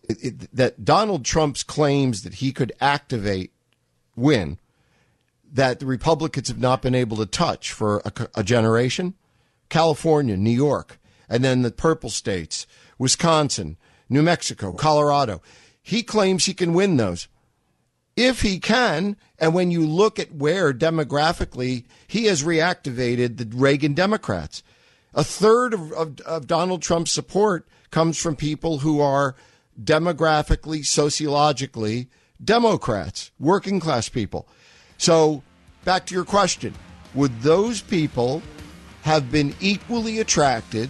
[0.03, 3.53] It, it, that Donald Trump's claims that he could activate
[4.17, 4.59] win
[5.49, 9.13] that the Republicans have not been able to touch for a, a generation
[9.69, 10.99] California, New York,
[11.29, 12.65] and then the purple states,
[12.97, 13.77] Wisconsin,
[14.09, 15.41] New Mexico, Colorado.
[15.81, 17.27] He claims he can win those.
[18.15, 23.93] If he can, and when you look at where demographically he has reactivated the Reagan
[23.93, 24.61] Democrats,
[25.13, 29.35] a third of, of, of Donald Trump's support comes from people who are
[29.81, 32.09] demographically, sociologically
[32.43, 34.47] Democrats, working class people.
[34.97, 35.43] So,
[35.85, 36.73] back to your question
[37.15, 38.41] would those people
[39.01, 40.89] have been equally attracted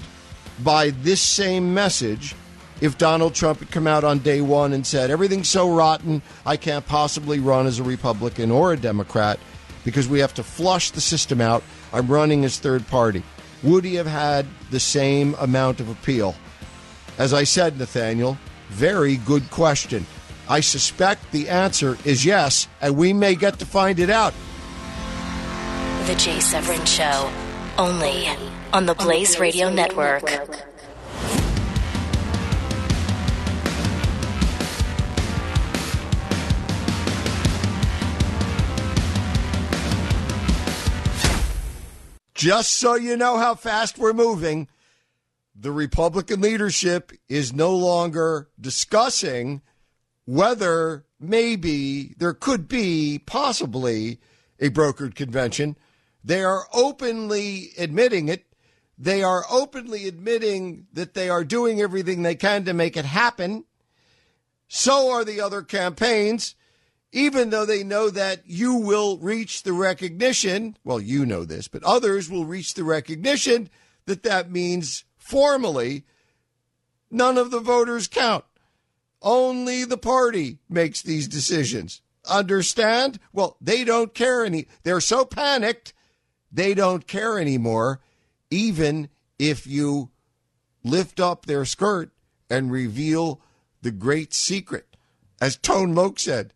[0.64, 2.36] by this same message
[2.82, 6.56] if Donald Trump had come out on day one and said, everything's so rotten, I
[6.56, 9.40] can't possibly run as a Republican or a Democrat
[9.84, 11.64] because we have to flush the system out.
[11.92, 13.24] I'm running as third party.
[13.64, 16.36] Would he have had the same amount of appeal?
[17.18, 18.38] As I said, Nathaniel,
[18.70, 20.06] very good question.
[20.48, 24.34] I suspect the answer is yes, and we may get to find it out.
[26.06, 27.30] The Jay Severin Show,
[27.78, 28.26] only
[28.74, 30.24] on the Blaze Radio Network.
[42.34, 44.70] Just so you know how fast we're moving,
[45.54, 49.62] the Republican leadership is no longer discussing
[50.24, 54.20] whether maybe there could be possibly
[54.58, 55.76] a brokered convention.
[56.24, 58.46] They are openly admitting it.
[59.02, 63.64] They are openly admitting that they are doing everything they can to make it happen.
[64.68, 66.54] So are the other campaigns,
[67.14, 70.76] even though they know that you will reach the recognition.
[70.84, 73.70] Well, you know this, but others will reach the recognition
[74.06, 76.04] that that means formally
[77.10, 78.44] none of the voters count.
[79.22, 82.02] Only the party makes these decisions.
[82.30, 83.20] Understand?
[83.32, 84.68] Well, they don't care any.
[84.84, 85.94] They're so panicked,
[86.52, 88.02] they don't care anymore,
[88.52, 90.10] even if you
[90.84, 92.12] lift up their skirt
[92.50, 93.42] and reveal
[93.82, 94.98] the great secret.
[95.42, 96.54] As Tone Loc said,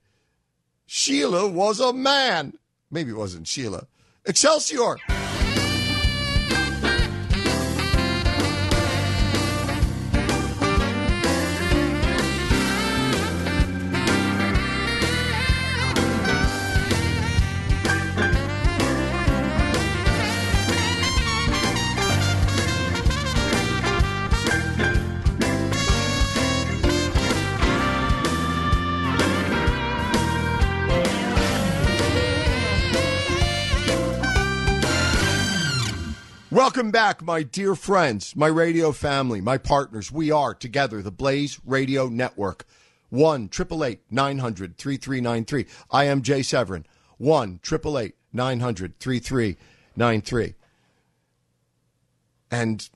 [0.85, 2.57] Sheila was a man.
[2.91, 3.87] Maybe it wasn't Sheila.
[4.25, 4.97] Excelsior!
[36.63, 40.13] Welcome back, my dear friends, my radio family, my partners.
[40.13, 42.65] We are together, the Blaze Radio Network.
[43.09, 43.49] 1
[44.09, 45.65] 900 3393.
[45.91, 46.85] I am Jay Severin.
[47.17, 47.59] 1
[48.31, 50.53] 900 3393.
[52.49, 52.89] And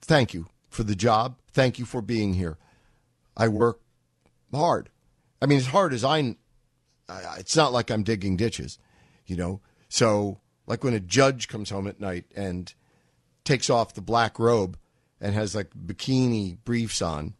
[0.00, 1.38] thank you for the job.
[1.52, 2.56] Thank you for being here.
[3.36, 3.80] I work
[4.54, 4.90] hard.
[5.42, 6.36] I mean, as hard as I,
[7.36, 8.78] it's not like I'm digging ditches,
[9.26, 9.60] you know?
[9.88, 10.38] So,
[10.68, 12.72] like when a judge comes home at night and
[13.48, 14.78] takes off the black robe
[15.20, 17.34] and has like bikini briefs on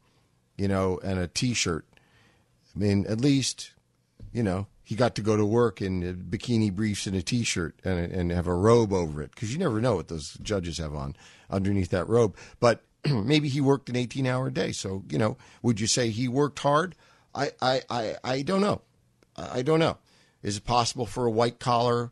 [0.58, 1.86] you know, and a T-shirt.
[2.74, 3.70] I mean, at least,
[4.32, 7.98] you know, he got to go to work in bikini briefs and a T-shirt and
[8.12, 11.16] and have a robe over it because you never know what those judges have on
[11.48, 12.36] underneath that robe.
[12.60, 14.72] But maybe he worked an 18-hour day.
[14.72, 16.94] So you know, would you say he worked hard?
[17.34, 18.82] I I I, I don't know.
[19.36, 19.98] I don't know.
[20.42, 22.10] Is it possible for a white collar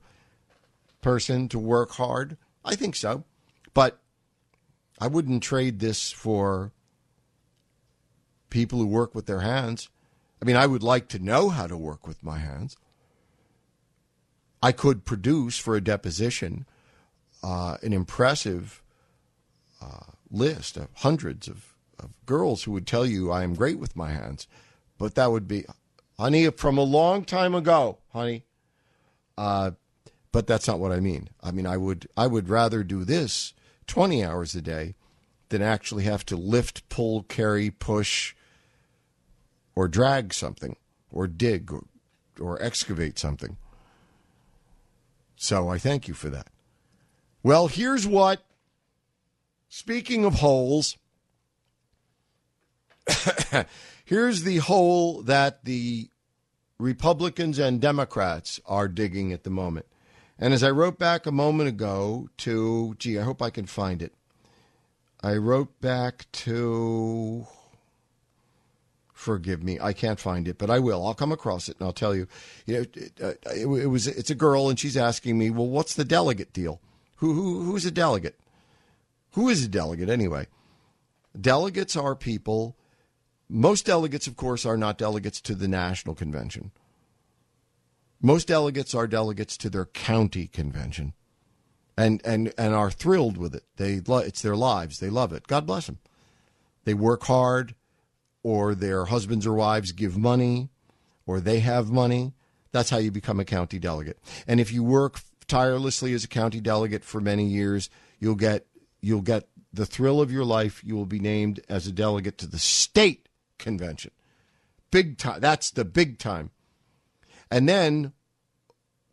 [1.00, 2.36] person to work hard?
[2.64, 3.24] I think so.
[3.76, 3.98] But
[4.98, 6.72] I wouldn't trade this for
[8.48, 9.90] people who work with their hands.
[10.40, 12.78] I mean, I would like to know how to work with my hands.
[14.62, 16.64] I could produce for a deposition
[17.42, 18.82] uh, an impressive
[19.82, 23.94] uh, list of hundreds of, of girls who would tell you I am great with
[23.94, 24.48] my hands,
[24.96, 25.66] but that would be,
[26.18, 28.46] honey, from a long time ago, honey.
[29.36, 29.72] Uh,
[30.32, 31.28] but that's not what I mean.
[31.42, 33.52] I mean, I would I would rather do this
[33.86, 34.94] 20 hours a day
[35.48, 38.34] than actually have to lift, pull, carry, push,
[39.74, 40.76] or drag something,
[41.10, 41.84] or dig, or,
[42.40, 43.56] or excavate something.
[45.36, 46.48] So I thank you for that.
[47.42, 48.42] Well, here's what,
[49.68, 50.96] speaking of holes,
[54.04, 56.10] here's the hole that the
[56.78, 59.86] Republicans and Democrats are digging at the moment.
[60.38, 64.02] And as I wrote back a moment ago to, gee, I hope I can find
[64.02, 64.12] it.
[65.22, 67.46] I wrote back to,
[69.14, 71.06] forgive me, I can't find it, but I will.
[71.06, 72.28] I'll come across it and I'll tell you.
[72.66, 75.66] You know, it, uh, it, it was it's a girl and she's asking me, well,
[75.66, 76.80] what's the delegate deal?
[77.16, 78.38] Who who who's a delegate?
[79.32, 80.48] Who is a delegate anyway?
[81.38, 82.76] Delegates are people.
[83.48, 86.72] Most delegates, of course, are not delegates to the national convention.
[88.26, 91.12] Most delegates are delegates to their county convention,
[91.96, 93.62] and and and are thrilled with it.
[93.76, 94.98] They it's their lives.
[94.98, 95.46] They love it.
[95.46, 96.00] God bless them.
[96.82, 97.76] They work hard,
[98.42, 100.70] or their husbands or wives give money,
[101.24, 102.32] or they have money.
[102.72, 104.18] That's how you become a county delegate.
[104.48, 108.66] And if you work tirelessly as a county delegate for many years, you'll get
[109.00, 110.82] you'll get the thrill of your life.
[110.84, 113.28] You will be named as a delegate to the state
[113.60, 114.10] convention.
[114.90, 115.38] Big time.
[115.38, 116.50] That's the big time.
[117.50, 118.12] And then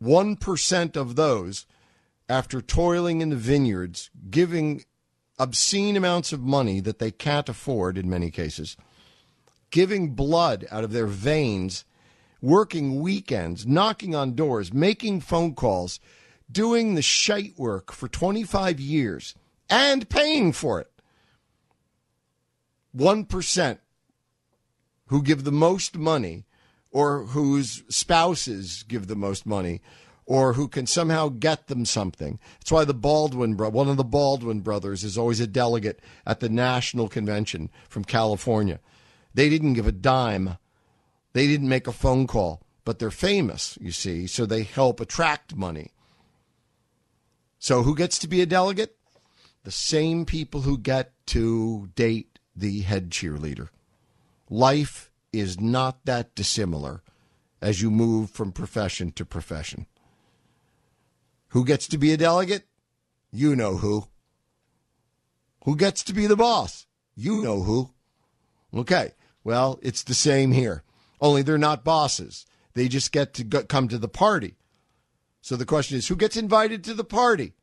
[0.02, 1.66] 1% of those,
[2.28, 4.84] after toiling in the vineyards, giving
[5.38, 8.76] obscene amounts of money that they can't afford in many cases,
[9.70, 11.84] giving blood out of their veins,
[12.40, 16.00] working weekends, knocking on doors, making phone calls,
[16.50, 19.34] doing the shite work for 25 years
[19.70, 20.90] and paying for it.
[22.96, 23.78] 1%
[25.06, 26.44] who give the most money
[26.94, 29.82] or whose spouses give the most money
[30.26, 32.38] or who can somehow get them something.
[32.60, 36.48] That's why the Baldwin one of the Baldwin brothers is always a delegate at the
[36.48, 38.78] national convention from California.
[39.34, 40.56] They didn't give a dime.
[41.32, 45.56] They didn't make a phone call, but they're famous, you see, so they help attract
[45.56, 45.90] money.
[47.58, 48.96] So who gets to be a delegate?
[49.64, 53.70] The same people who get to date the head cheerleader.
[54.48, 57.02] Life is not that dissimilar
[57.60, 59.86] as you move from profession to profession.
[61.48, 62.66] Who gets to be a delegate?
[63.32, 64.06] You know who.
[65.64, 66.86] Who gets to be the boss?
[67.16, 67.90] You know who.
[68.74, 69.12] Okay,
[69.44, 70.82] well, it's the same here.
[71.20, 72.44] Only they're not bosses.
[72.74, 74.56] They just get to go, come to the party.
[75.40, 77.54] So the question is who gets invited to the party?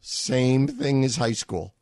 [0.00, 1.74] Same thing as high school.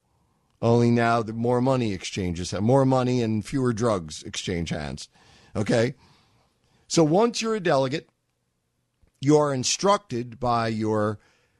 [0.60, 5.08] Only now the more money exchanges, have more money and fewer drugs exchange hands.
[5.58, 5.94] Okay?
[6.86, 8.08] So once you're a delegate,
[9.20, 11.18] you are instructed by your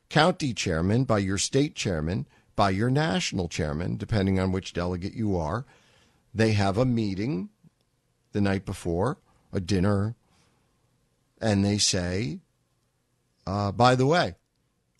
[0.09, 5.37] county chairman, by your state chairman, by your national chairman, depending on which delegate you
[5.37, 5.67] are.
[6.33, 7.51] They have a meeting
[8.33, 9.19] the night before,
[9.53, 10.15] a dinner,
[11.41, 12.41] and they say,
[13.47, 14.37] uh, by the way,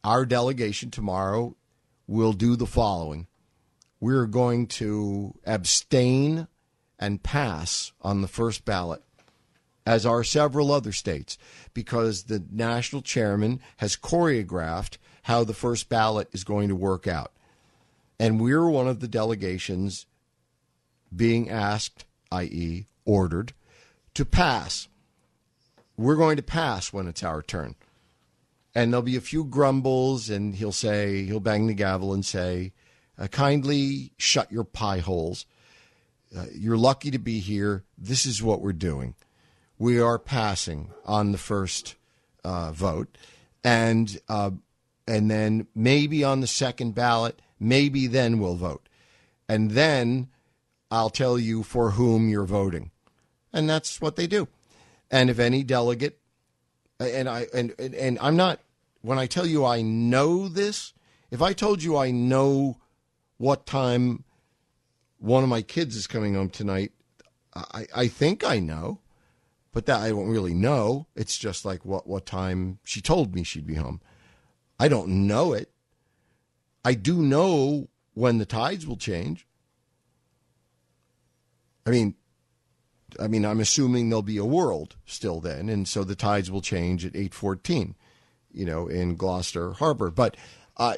[0.03, 1.57] our delegation tomorrow
[2.07, 3.29] will do the following.
[4.01, 6.49] We're going to abstain
[6.99, 9.03] and pass on the first ballot,
[9.87, 11.39] as are several other states,
[11.75, 17.33] because the national chairman has choreographed how the first ballot is going to work out.
[18.19, 20.07] And we're one of the delegations
[21.15, 23.53] being asked, i.e., ordered,
[24.15, 24.89] to pass.
[25.97, 27.77] We're going to pass when it's our turn.
[28.75, 32.73] And there'll be a few grumbles, and he'll say, he'll bang the gavel and say,
[33.19, 35.47] uh, kindly shut your pie holes
[36.37, 37.85] uh, you're lucky to be here.
[37.97, 39.15] This is what we're doing.
[39.79, 41.95] We are passing on the first
[42.45, 43.17] uh, vote,
[43.63, 44.51] and uh,
[45.07, 48.89] and then maybe on the second ballot, maybe then we'll vote,
[49.49, 50.29] and then
[50.91, 52.91] I'll tell you for whom you're voting.
[53.53, 54.49] And that's what they do.
[55.11, 56.19] And if any delegate
[57.01, 58.61] and I and, and and I'm not
[59.03, 60.93] when I tell you I know this,
[61.31, 62.79] if I told you I know
[63.39, 64.25] what time
[65.19, 66.93] one of my kids is coming home tonight,
[67.55, 69.01] I, I think I know,
[69.73, 71.07] but that I don't really know.
[71.15, 74.01] It's just like what what time she told me she'd be home.
[74.79, 75.71] I don't know it.
[76.85, 79.47] I do know when the tides will change.
[81.85, 82.15] I mean,
[83.19, 86.61] I mean, I'm assuming there'll be a world still then, and so the tides will
[86.61, 87.95] change at 8:14,
[88.53, 90.11] you know, in Gloucester Harbor.
[90.11, 90.37] But
[90.77, 90.97] uh,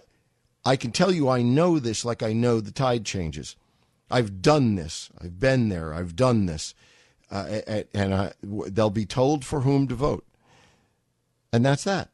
[0.65, 3.57] I can tell you, I know this like I know the tide changes.
[4.11, 5.11] I've done this.
[5.21, 5.95] I've been there.
[5.95, 6.75] I've done this,
[7.31, 7.61] uh,
[7.95, 10.27] and I, they'll be told for whom to vote,
[11.53, 12.11] and that's that.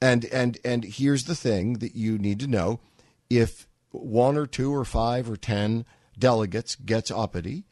[0.00, 2.80] And and and here's the thing that you need to know:
[3.28, 5.84] if one or two or five or ten
[6.18, 7.64] delegates gets uppity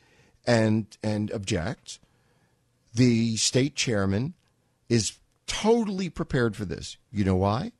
[0.46, 1.98] and and objects,
[2.94, 4.34] the state chairman
[4.88, 6.96] is totally prepared for this.
[7.10, 7.72] You know why?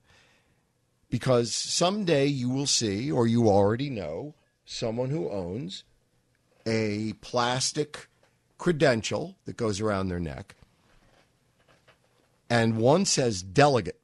[1.10, 4.34] Because someday you will see, or you already know,
[4.64, 5.84] someone who owns
[6.66, 8.08] a plastic
[8.58, 10.54] credential that goes around their neck,
[12.48, 13.98] and one says delegate.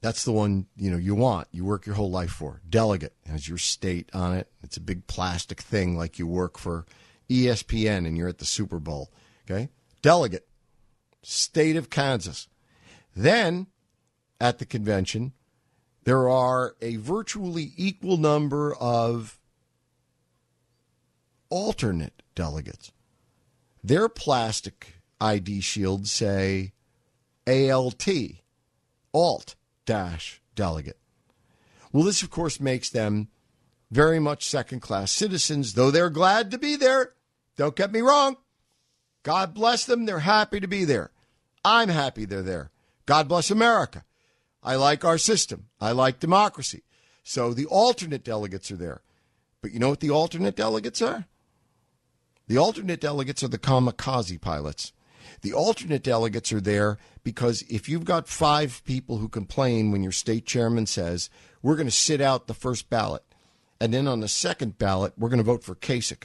[0.00, 1.46] That's the one you know you want.
[1.52, 2.60] You work your whole life for.
[2.68, 4.48] Delegate has your state on it.
[4.62, 6.86] It's a big plastic thing like you work for
[7.30, 9.12] ESPN and you're at the Super Bowl.
[9.48, 9.68] Okay?
[10.02, 10.46] Delegate.
[11.22, 12.48] State of Kansas.
[13.14, 13.68] Then
[14.40, 15.32] at the convention,
[16.04, 19.38] there are a virtually equal number of
[21.48, 22.92] alternate delegates.
[23.84, 26.72] Their plastic ID shields say
[27.46, 28.08] ALT,
[29.12, 30.98] alt dash delegate.
[31.92, 33.28] Well, this, of course, makes them
[33.90, 37.12] very much second class citizens, though they're glad to be there.
[37.56, 38.36] Don't get me wrong.
[39.22, 40.06] God bless them.
[40.06, 41.10] They're happy to be there.
[41.64, 42.70] I'm happy they're there.
[43.06, 44.04] God bless America.
[44.62, 45.66] I like our system.
[45.80, 46.82] I like democracy.
[47.22, 49.02] So the alternate delegates are there.
[49.60, 51.26] But you know what the alternate delegates are?
[52.48, 54.92] The alternate delegates are the kamikaze pilots.
[55.42, 60.12] The alternate delegates are there because if you've got five people who complain when your
[60.12, 61.30] state chairman says,
[61.62, 63.22] we're going to sit out the first ballot,
[63.80, 66.24] and then on the second ballot, we're going to vote for Kasich.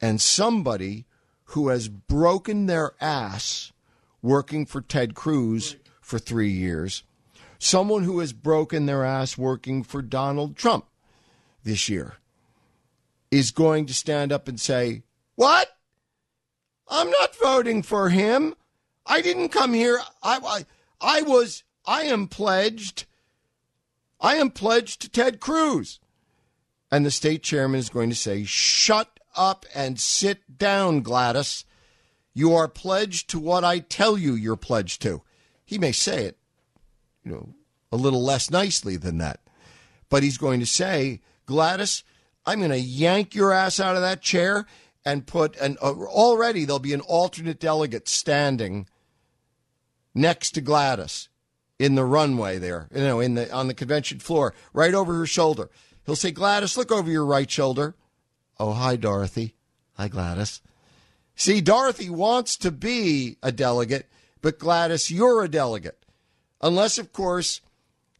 [0.00, 1.06] And somebody
[1.46, 3.72] who has broken their ass
[4.20, 7.04] working for Ted Cruz for three years,
[7.58, 10.86] someone who has broken their ass working for Donald Trump
[11.64, 12.16] this year,
[13.30, 15.02] is going to stand up and say,
[15.36, 15.68] What?
[16.88, 18.54] I'm not voting for him.
[19.06, 19.98] I didn't come here.
[20.22, 20.66] I, I,
[21.00, 23.06] I was, I am pledged.
[24.20, 25.98] I am pledged to Ted Cruz.
[26.90, 31.64] And the state chairman is going to say, Shut up and sit down, Gladys.
[32.34, 35.22] You are pledged to what I tell you you're pledged to.
[35.72, 36.36] He may say it,
[37.24, 37.54] you know,
[37.90, 39.40] a little less nicely than that.
[40.10, 42.04] But he's going to say, Gladys,
[42.44, 44.66] I'm going to yank your ass out of that chair
[45.02, 48.86] and put an uh, already there'll be an alternate delegate standing
[50.14, 51.30] next to Gladys
[51.78, 55.26] in the runway there, you know, in the on the convention floor, right over her
[55.26, 55.70] shoulder.
[56.04, 57.94] He'll say, "Gladys, look over your right shoulder."
[58.60, 59.54] Oh, hi, Dorothy.
[59.94, 60.60] Hi, Gladys.
[61.34, 64.06] See, Dorothy wants to be a delegate,
[64.42, 66.04] but Gladys, you're a delegate.
[66.60, 67.60] Unless, of course,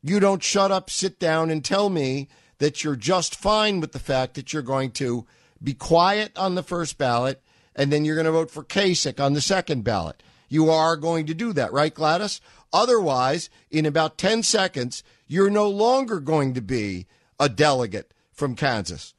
[0.02, 3.98] you don't shut up, sit down, and tell me that you're just fine with the
[3.98, 5.26] fact that you're going to
[5.62, 7.42] be quiet on the first ballot,
[7.74, 10.22] and then you're going to vote for Kasich on the second ballot.
[10.48, 12.40] You are going to do that, right, Gladys?
[12.72, 17.06] Otherwise, in about 10 seconds, you're no longer going to be
[17.38, 19.14] a delegate from Kansas.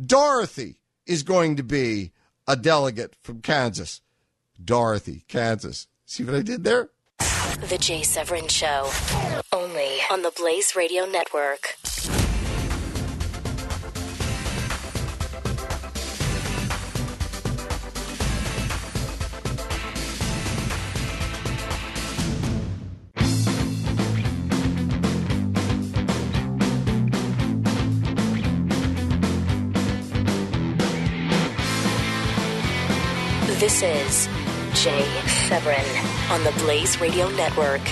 [0.00, 2.12] Dorothy is going to be
[2.46, 4.00] a delegate from Kansas.
[4.62, 5.86] Dorothy, Kansas.
[6.12, 6.90] See what I did there?
[7.70, 8.90] The Jay Severin Show,
[9.50, 11.78] only on the Blaze Radio Network.
[33.58, 34.28] This is
[34.74, 37.82] Jay On the Blaze Radio Network.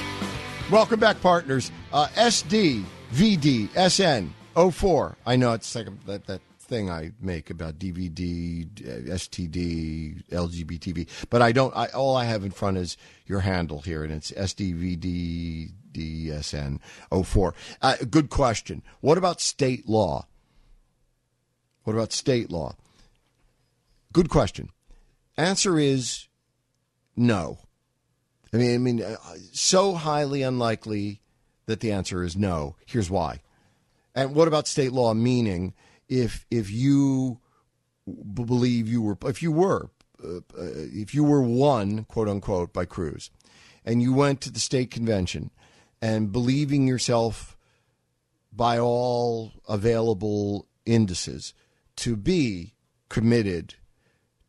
[0.71, 1.71] Welcome back, partners.
[1.93, 2.83] Uh, SD
[3.13, 4.33] VD SN
[4.73, 5.19] 04.
[5.27, 11.43] I know it's like that, that thing I make about DVD, uh, STD, LGBTV, but
[11.43, 11.77] I don't.
[11.77, 12.97] I, all I have in front is
[13.27, 16.79] your handle here, and it's SDVD DSN
[17.13, 17.55] 04.
[17.83, 18.83] Uh, good question.
[19.03, 20.27] What about state law?
[21.85, 22.77] What about state law?
[24.15, 24.71] Good question.
[25.37, 26.27] Answer is
[27.17, 27.59] no.
[28.53, 29.17] I mean, I mean, uh,
[29.53, 31.21] so highly unlikely
[31.67, 32.77] that the answer is no.
[32.87, 33.41] Here's why.
[34.15, 35.15] And what about state law?
[35.15, 35.75] Meaning,
[36.09, 37.41] if if you
[38.35, 39.91] believe you were, if you were,
[40.23, 43.31] uh, uh, if you were won, quote unquote, by Cruz,
[43.85, 45.51] and you went to the state convention,
[46.03, 47.57] and believing yourself
[48.53, 51.55] by all available indices
[51.97, 52.75] to be
[53.09, 53.75] committed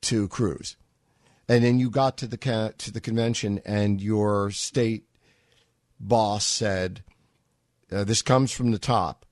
[0.02, 0.76] to Cruz,
[1.52, 5.04] and then you got to the to the convention, and your state
[6.00, 7.04] boss said,
[7.92, 9.26] uh, "This comes from the top."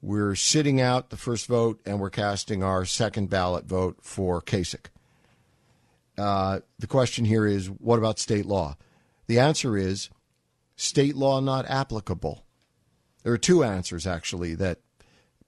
[0.00, 4.86] We're sitting out the first vote and we're casting our second ballot vote for Kasich.
[6.16, 8.76] Uh, the question here is what about state law?
[9.26, 10.08] The answer is
[10.76, 12.44] state law not applicable.
[13.24, 14.78] There are two answers, actually, that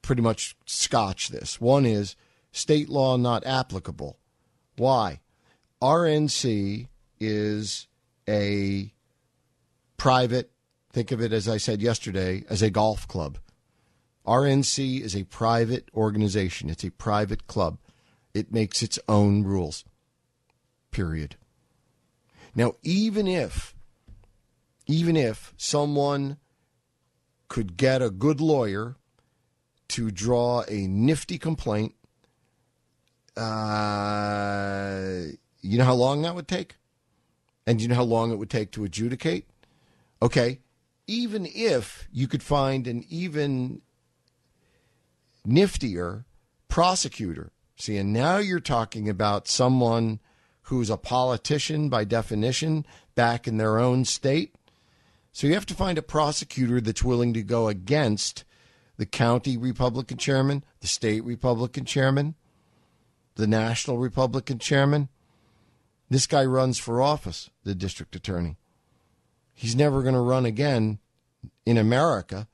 [0.02, 1.60] pretty much scotch this.
[1.60, 2.16] One is
[2.50, 4.18] state law not applicable.
[4.76, 5.20] Why?
[5.82, 6.88] RNC
[7.20, 7.86] is
[8.28, 8.92] a
[9.96, 10.50] private,
[10.92, 13.38] think of it as I said yesterday, as a golf club.
[14.26, 17.78] RNC is a private organization, it's a private club.
[18.34, 19.84] It makes its own rules.
[20.90, 21.36] Period.
[22.54, 23.74] Now, even if
[24.86, 26.38] even if someone
[27.48, 28.96] could get a good lawyer
[29.88, 31.94] to draw a nifty complaint,
[33.36, 35.26] uh,
[35.61, 36.76] you know how long that would take?
[37.66, 39.48] And you know how long it would take to adjudicate?
[40.22, 40.61] Okay,
[41.06, 43.82] even if you could find an even
[45.46, 46.24] niftier
[46.68, 47.52] prosecutor.
[47.76, 50.20] See, and now you're talking about someone
[50.62, 52.84] who's a politician by definition
[53.14, 54.54] back in their own state.
[55.32, 58.44] So you have to find a prosecutor that's willing to go against
[58.96, 62.34] the county Republican chairman, the state Republican chairman,
[63.36, 65.09] the national Republican chairman.
[66.11, 68.56] This guy runs for office, the district attorney.
[69.54, 70.98] He's never going to run again
[71.66, 72.48] in America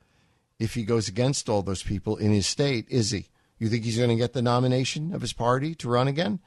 [0.59, 3.27] if he goes against all those people in his state, is he?
[3.57, 6.39] You think he's going to get the nomination of his party to run again?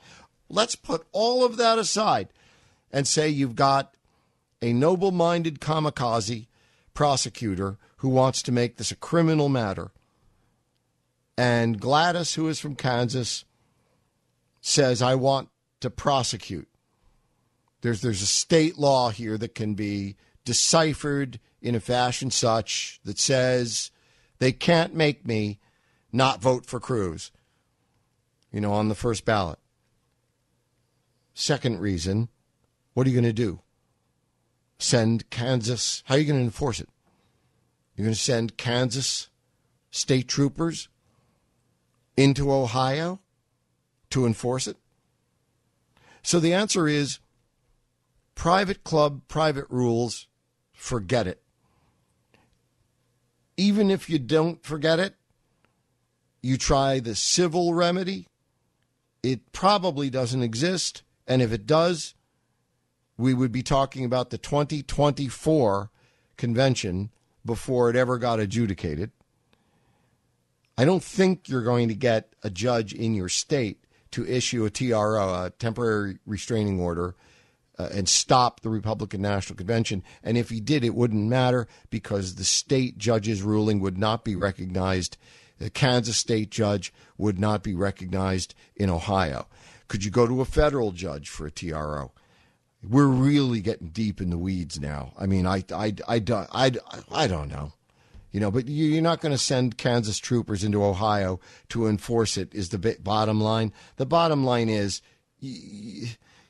[0.48, 2.28] Let's put all of that aside
[2.90, 3.94] and say you've got
[4.60, 6.46] a noble minded kamikaze
[6.94, 9.90] prosecutor who wants to make this a criminal matter.
[11.36, 13.44] And Gladys, who is from Kansas,
[14.60, 15.48] says, I want
[15.80, 16.68] to prosecute.
[17.80, 23.18] There's, there's a state law here that can be deciphered in a fashion such that
[23.18, 23.90] says
[24.38, 25.58] they can't make me
[26.12, 27.30] not vote for Cruz,
[28.52, 29.58] you know, on the first ballot.
[31.34, 32.28] Second reason,
[32.94, 33.60] what are you going to do?
[34.78, 36.88] Send Kansas, how are you going to enforce it?
[37.94, 39.28] You're going to send Kansas
[39.90, 40.88] state troopers
[42.16, 43.20] into Ohio
[44.10, 44.76] to enforce it?
[46.22, 47.18] So the answer is
[48.38, 50.28] private club, private rules,
[50.72, 51.42] forget it
[53.58, 55.16] even if you don't forget it,
[56.40, 58.28] you try the civil remedy.
[59.22, 61.02] It probably doesn't exist.
[61.26, 62.14] And if it does,
[63.18, 65.90] we would be talking about the 2024
[66.36, 67.10] convention
[67.44, 69.10] before it ever got adjudicated.
[70.78, 73.82] I don't think you're going to get a judge in your state
[74.12, 77.16] to issue a TRO, a temporary restraining order,
[77.78, 80.02] uh, and stop the Republican National Convention.
[80.22, 84.34] And if he did, it wouldn't matter because the state judge's ruling would not be
[84.34, 85.16] recognized.
[85.58, 89.46] The Kansas state judge would not be recognized in Ohio.
[89.86, 92.12] Could you go to a federal judge for a TRO?
[92.88, 95.12] We're really getting deep in the weeds now.
[95.18, 96.72] I mean, I, I, I, I,
[97.10, 97.72] I don't know.
[98.30, 102.54] You know, but you're not going to send Kansas troopers into Ohio to enforce it,
[102.54, 103.72] is the bottom line.
[103.96, 105.00] The bottom line is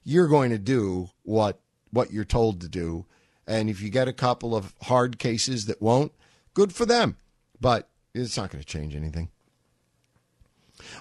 [0.08, 3.04] you're going to do what what you're told to do.
[3.46, 6.12] And if you get a couple of hard cases that won't,
[6.54, 7.16] good for them.
[7.60, 9.28] But it's not going to change anything.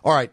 [0.03, 0.31] All right.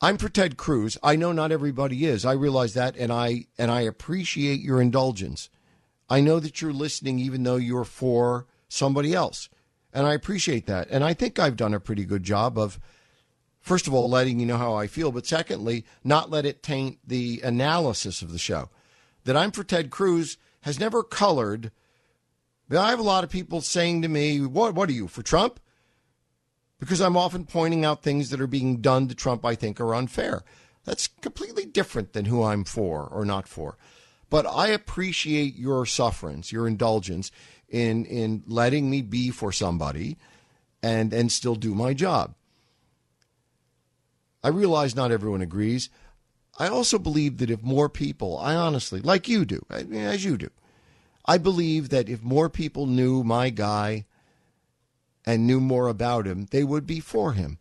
[0.00, 0.96] I'm for Ted Cruz.
[1.02, 2.24] I know not everybody is.
[2.24, 5.50] I realize that and I and I appreciate your indulgence.
[6.08, 9.50] I know that you're listening even though you're for somebody else.
[9.92, 10.88] And I appreciate that.
[10.90, 12.78] And I think I've done a pretty good job of
[13.66, 17.00] first of all, letting you know how I feel, but secondly, not let it taint
[17.04, 18.70] the analysis of the show.
[19.24, 21.72] That I'm for Ted Cruz has never colored.
[22.70, 24.74] I have a lot of people saying to me, "What?
[24.74, 25.58] What are you for Trump?"
[26.78, 29.94] Because I'm often pointing out things that are being done to Trump I think are
[29.94, 30.44] unfair.
[30.84, 33.76] That's completely different than who I'm for or not for.
[34.30, 37.32] But I appreciate your sufferance, your indulgence
[37.68, 40.16] in in letting me be for somebody
[40.82, 42.34] and and still do my job.
[44.42, 45.90] I realize not everyone agrees.
[46.58, 50.50] I also believe that if more people, I honestly, like you do, as you do,
[51.24, 54.06] I believe that if more people knew my guy
[55.24, 57.58] and knew more about him, they would be for him.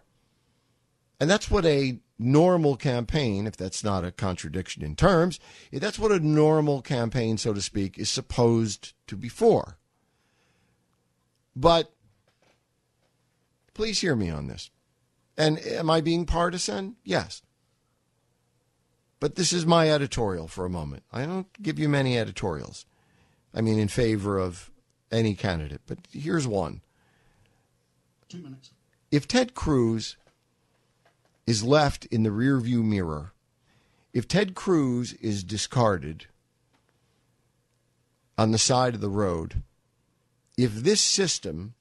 [1.20, 5.40] And that's what a normal campaign, if that's not a contradiction in terms,
[5.74, 9.78] that's what a normal campaign, so to speak, is supposed to be for.
[11.56, 11.92] But
[13.74, 14.70] please hear me on this.
[15.38, 16.96] And am I being partisan?
[17.04, 17.42] Yes.
[19.20, 21.04] But this is my editorial for a moment.
[21.12, 22.86] I don't give you many editorials.
[23.54, 24.72] I mean, in favor of
[25.12, 25.82] any candidate.
[25.88, 26.82] But here's one.
[28.28, 28.72] Two minutes.
[29.12, 30.18] If Ted Cruz
[31.48, 33.34] is left in the rearview mirror,
[34.14, 36.28] if Ted Cruz is discarded
[38.38, 39.64] on the side of the road,
[40.58, 41.76] if this system,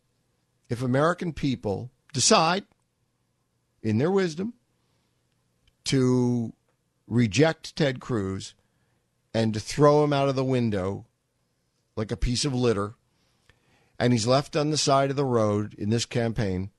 [0.69, 2.65] if American people decide
[3.85, 4.55] in their wisdom
[5.85, 6.55] to
[7.07, 8.55] reject Ted Cruz
[9.35, 11.07] and to throw him out of the window
[11.95, 12.95] like a piece of litter,
[13.99, 16.71] and he's left on the side of the road in this campaign,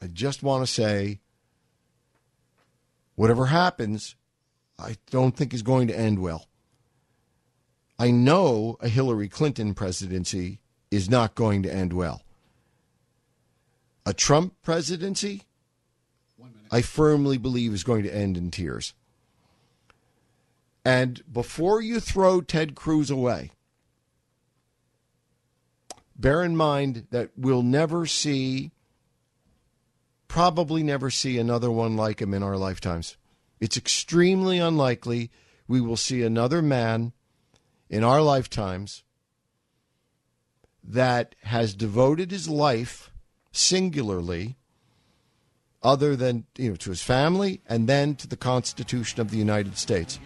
[0.00, 1.20] I just want to say
[3.14, 4.16] whatever happens,
[4.78, 6.46] I don't think is going to end well.
[7.98, 12.22] I know a Hillary Clinton presidency is not going to end well.
[14.04, 15.42] A Trump presidency,
[16.70, 18.94] I firmly believe, is going to end in tears.
[20.84, 23.52] And before you throw Ted Cruz away,
[26.16, 28.72] bear in mind that we'll never see
[30.26, 33.18] probably never see another one like him in our lifetimes.
[33.60, 35.30] It's extremely unlikely
[35.68, 37.12] we will see another man
[37.90, 39.04] in our lifetimes
[40.82, 43.11] that has devoted his life
[43.52, 44.56] singularly
[45.82, 49.76] other than you know to his family and then to the constitution of the United
[49.76, 50.18] States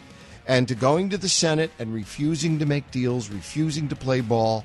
[0.47, 4.65] and to going to the Senate and refusing to make deals refusing to play ball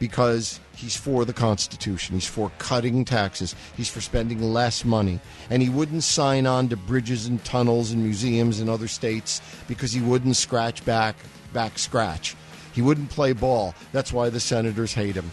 [0.00, 2.14] because he's for the Constitution.
[2.16, 3.54] He's for cutting taxes.
[3.76, 5.20] He's for spending less money.
[5.50, 9.92] And he wouldn't sign on to bridges and tunnels and museums in other states because
[9.92, 11.16] he wouldn't scratch back,
[11.52, 12.34] back scratch.
[12.72, 13.74] He wouldn't play ball.
[13.92, 15.30] That's why the senators hate him.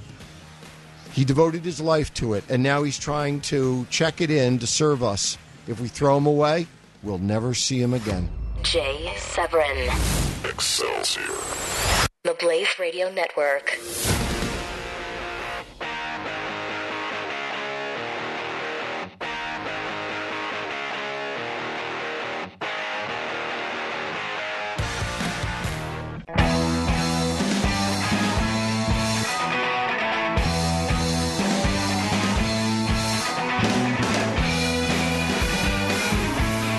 [1.18, 4.68] He devoted his life to it, and now he's trying to check it in to
[4.68, 5.36] serve us.
[5.68, 6.68] If we throw him away,
[7.02, 8.30] we'll never see him again.
[8.62, 9.90] Jay Severin.
[10.46, 11.24] Excelsior.
[12.24, 13.80] The Blaze Radio Network.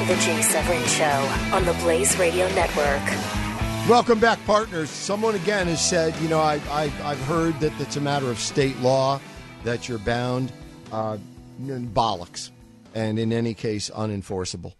[0.09, 3.03] The Jay Severin Show on the Blaze Radio Network.
[3.87, 4.89] Welcome back, partners.
[4.89, 8.39] Someone again has said, you know, I, I, I've heard that it's a matter of
[8.39, 9.21] state law
[9.65, 10.51] that you're bound.
[10.91, 11.19] Uh,
[11.61, 12.51] bollocks.
[12.95, 14.73] And in any case, unenforceable.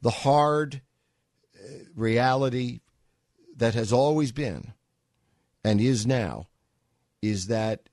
[0.00, 0.80] The hard
[1.54, 2.80] uh, reality
[3.58, 4.72] that has always been
[5.62, 6.46] and is now
[7.20, 7.90] is that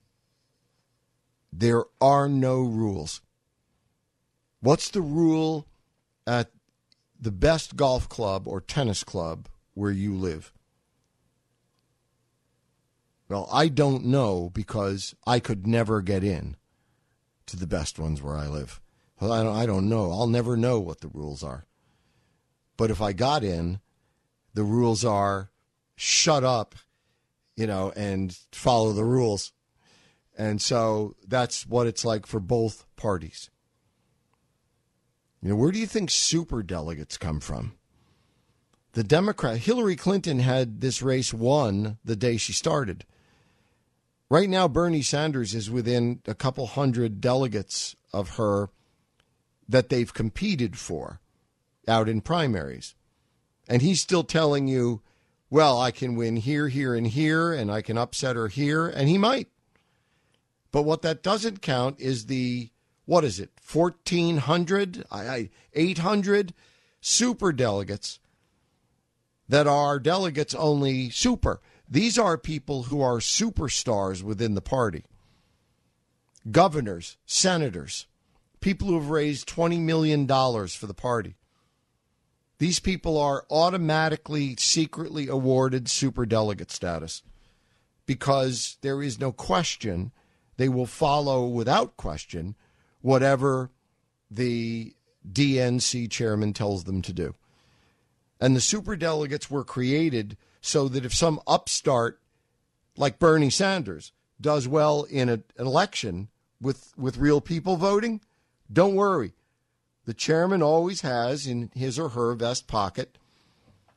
[1.52, 3.20] there are no rules.
[4.62, 5.68] What's the rule
[6.26, 6.50] at
[7.22, 10.52] the best golf club or tennis club where you live?
[13.30, 16.58] Well, I don't know because I could never get in
[17.46, 18.82] to the best ones where I live.
[19.22, 20.12] I don't, know.
[20.12, 21.66] I'll never know what the rules are.
[22.76, 23.80] But if I got in,
[24.54, 25.52] the rules are
[25.96, 26.76] shut up,
[27.56, 29.54] you know, and follow the rules.
[30.36, 33.52] And so that's what it's like for both parties.
[35.42, 37.74] You know, where do you think super delegates come from?
[38.94, 43.06] The Democrat, Hillary Clinton had this race won the day she started.
[44.30, 48.70] Right now, Bernie Sanders is within a couple hundred delegates of her
[49.68, 51.20] that they've competed for
[51.88, 52.96] out in primaries.
[53.68, 55.02] And he's still telling you,
[55.50, 59.10] well, I can win here, here, and here, and I can upset her here, and
[59.10, 59.48] he might.
[60.72, 62.70] But what that doesn't count is the
[63.06, 65.06] what is it, 1,400,
[65.74, 66.54] 800
[67.02, 68.20] super delegates
[69.50, 71.62] that are delegates only super.
[71.90, 75.04] These are people who are superstars within the party
[76.50, 78.08] governors, senators,
[78.62, 81.36] people who have raised $20 million for the party.
[82.58, 87.24] These people are automatically, secretly awarded super delegate status
[88.06, 90.12] because there is no question
[90.58, 92.56] they will follow without question
[93.02, 93.70] whatever
[94.30, 94.94] the
[95.30, 97.36] DNC chairman tells them to do.
[98.40, 102.20] And the super delegates were created so that if some upstart
[102.98, 106.30] like Bernie Sanders does well in a, an election
[106.60, 108.22] with, with real people voting,
[108.72, 109.34] don't worry.
[110.06, 113.18] The chairman always has in his or her vest pocket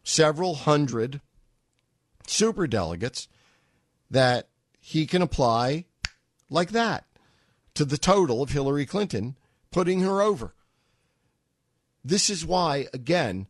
[0.03, 1.21] several hundred
[2.27, 3.29] super delegates
[4.11, 4.49] that
[4.81, 5.87] he can apply
[6.51, 7.05] like that
[7.75, 9.37] to the total of Hillary Clinton,
[9.71, 10.55] putting her over.
[12.05, 13.47] This is why, again,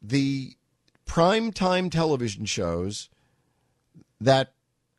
[0.00, 0.52] the
[1.06, 3.08] primetime television shows
[4.20, 4.52] that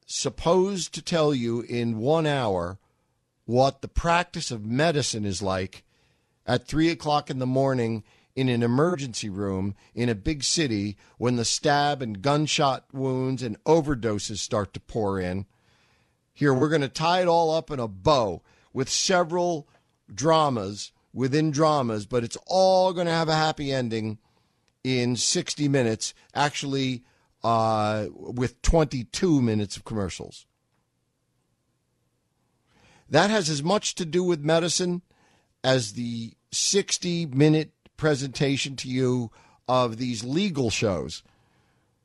[0.05, 2.77] supposed to tell you in one hour
[3.45, 5.83] what the practice of medicine is like
[6.45, 8.03] at three o'clock in the morning
[8.35, 13.63] in an emergency room in a big city when the stab and gunshot wounds and
[13.63, 15.45] overdoses start to pour in.
[16.35, 19.69] Here, we're going to tie it all up in a bow with several
[20.13, 24.19] dramas within dramas, but it's all going to have a happy ending
[24.83, 27.05] in 60 minutes, actually,
[27.41, 30.45] uh, with 22 minutes of commercials.
[33.09, 35.03] That has as much to do with medicine
[35.63, 39.31] as the 60 minute presentation to you
[39.69, 41.23] of these legal shows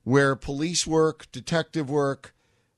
[0.05, 2.33] where police work, detective work,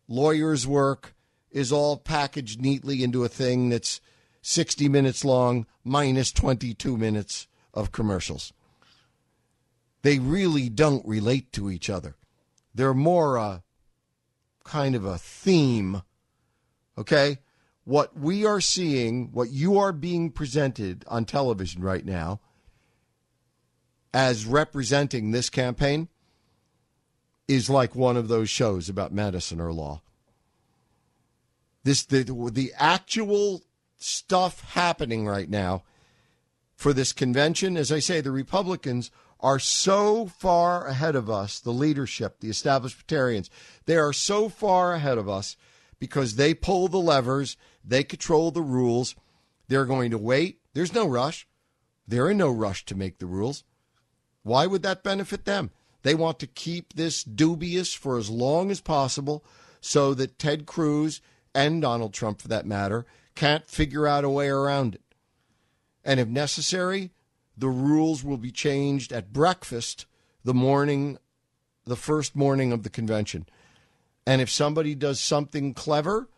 [0.09, 1.15] lawyers work
[1.53, 4.01] is all packaged neatly into a thing that's
[4.43, 8.53] 60 minutes long minus 22 minutes of commercials.
[10.03, 12.17] They really don't relate to each other.
[12.75, 13.63] They're more a
[14.65, 16.03] kind of a theme.
[16.99, 17.39] Okay?
[17.85, 22.41] What we are seeing, what you are being presented on television right now
[24.15, 26.09] as representing this campaign
[27.49, 30.01] is like one of those shows about medicine or law.
[31.85, 32.23] This the
[32.53, 33.63] the actual
[33.99, 35.83] stuff happening right now
[36.75, 37.77] for this convention.
[37.77, 39.11] As I say, the Republicans
[39.41, 43.49] are so far ahead of us, the leadership, the establishmentarians,
[43.87, 45.57] they are so far ahead of us
[45.99, 49.17] because they pull the levers, they control the rules.
[49.69, 50.61] They're going to wait.
[50.75, 51.47] There's no rush.
[52.07, 53.65] They're in no rush to make the rules.
[54.43, 55.71] Why would that benefit them?
[56.03, 59.45] They want to keep this dubious for as long as possible
[59.81, 61.21] so that Ted Cruz
[61.55, 65.03] and Donald Trump, for that matter, can't figure out a way around it.
[66.05, 67.11] And if necessary,
[67.57, 70.07] the rules will be changed at breakfast
[70.45, 71.19] the morning,
[71.85, 73.47] the first morning of the convention.
[74.27, 76.29] And if somebody does something clever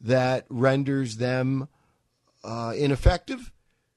[0.00, 1.68] that renders them
[2.42, 3.52] uh, ineffective,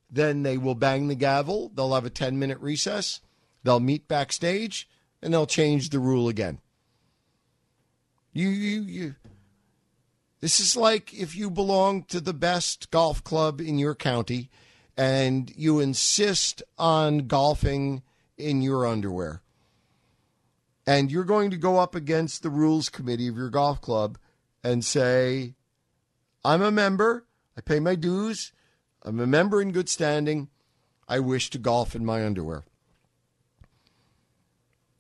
[0.10, 1.72] then they will bang the gavel.
[1.74, 3.20] They'll have a 10 minute recess.
[3.64, 4.88] They'll meet backstage
[5.22, 6.60] and they'll change the rule again.
[8.34, 9.16] You, you, you.
[10.40, 14.52] This is like if you belong to the best golf club in your county
[14.96, 18.04] and you insist on golfing
[18.38, 19.42] in your underwear.
[20.86, 24.18] And you're going to go up against the rules committee of your golf club
[24.64, 25.56] and say,
[26.46, 27.26] I'm a member,
[27.58, 28.54] I pay my dues,
[29.04, 30.50] I'm a member in good standing,
[31.08, 32.64] I wish to golf in my underwear.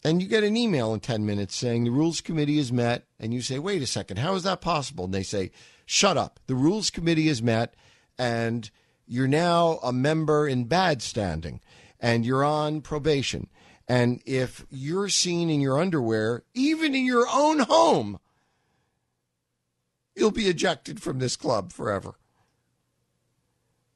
[0.07, 3.33] And you get an email in 10 minutes saying the rules committee is met, and
[3.33, 5.03] you say, wait a second, how is that possible?
[5.03, 5.51] And they say,
[5.85, 6.39] shut up.
[6.47, 7.75] The rules committee is met,
[8.17, 8.71] and
[9.05, 11.59] you're now a member in bad standing
[11.99, 13.49] and you're on probation.
[13.85, 18.17] And if you're seen in your underwear, even in your own home,
[20.15, 22.13] you'll be ejected from this club forever.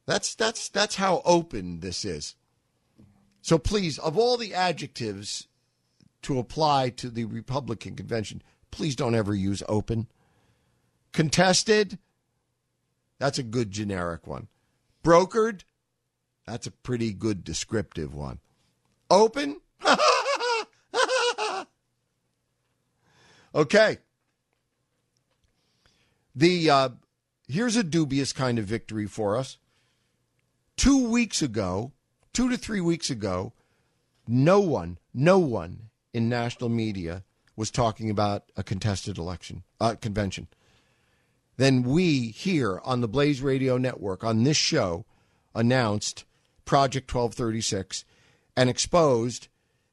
[0.04, 2.34] That's that's that's how open this is.
[3.40, 5.48] So please, of all the adjectives
[6.22, 10.06] to apply to the Republican convention, please don't ever use open.
[11.12, 11.98] Contested,
[13.18, 14.48] that's a good generic one.
[15.04, 15.64] Brokered,
[16.46, 18.38] that's a pretty good descriptive one.
[19.10, 19.60] Open,
[23.54, 23.98] okay.
[26.34, 26.88] The uh,
[27.46, 29.58] here's a dubious kind of victory for us.
[30.76, 31.92] Two weeks ago,
[32.32, 33.52] two to three weeks ago,
[34.26, 37.22] no one, no one in national media
[37.56, 40.48] was talking about a contested election uh, convention
[41.56, 45.04] then we here on the Blaze Radio Network, on this show,
[45.54, 46.24] announced
[46.64, 48.04] Project 1236
[48.56, 49.48] and exposed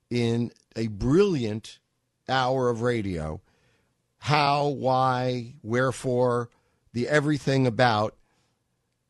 [0.09, 1.80] in a brilliant
[2.28, 3.41] hour of radio
[4.20, 6.49] how, why, wherefore,
[6.93, 8.15] the everything about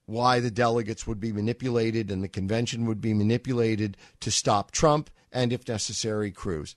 [0.06, 5.10] why the delegates would be manipulated and the convention would be manipulated to stop Trump
[5.32, 6.76] and, if necessary, Cruz.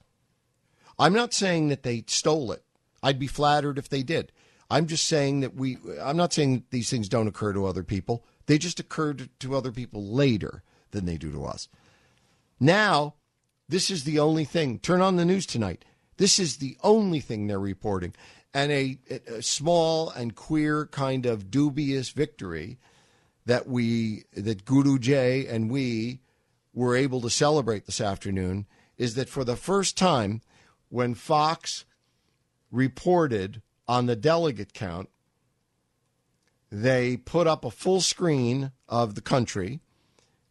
[0.98, 2.64] I'm not saying that they stole it.
[3.02, 4.32] I'd be flattered if they did.
[4.70, 8.24] I'm just saying that we, I'm not saying these things don't occur to other people.
[8.46, 10.62] They just occur to, to other people later
[10.92, 11.68] than they do to us.
[12.58, 13.14] Now,
[13.68, 14.78] this is the only thing.
[14.78, 15.84] Turn on the news tonight.
[16.16, 18.14] This is the only thing they're reporting.
[18.54, 22.78] And a, a small and queer kind of dubious victory
[23.46, 26.20] that we, that Guru Jay and we
[26.72, 28.66] were able to celebrate this afternoon
[28.96, 30.40] is that for the first time,
[30.92, 31.86] when Fox
[32.70, 35.08] reported on the delegate count,
[36.70, 39.80] they put up a full screen of the country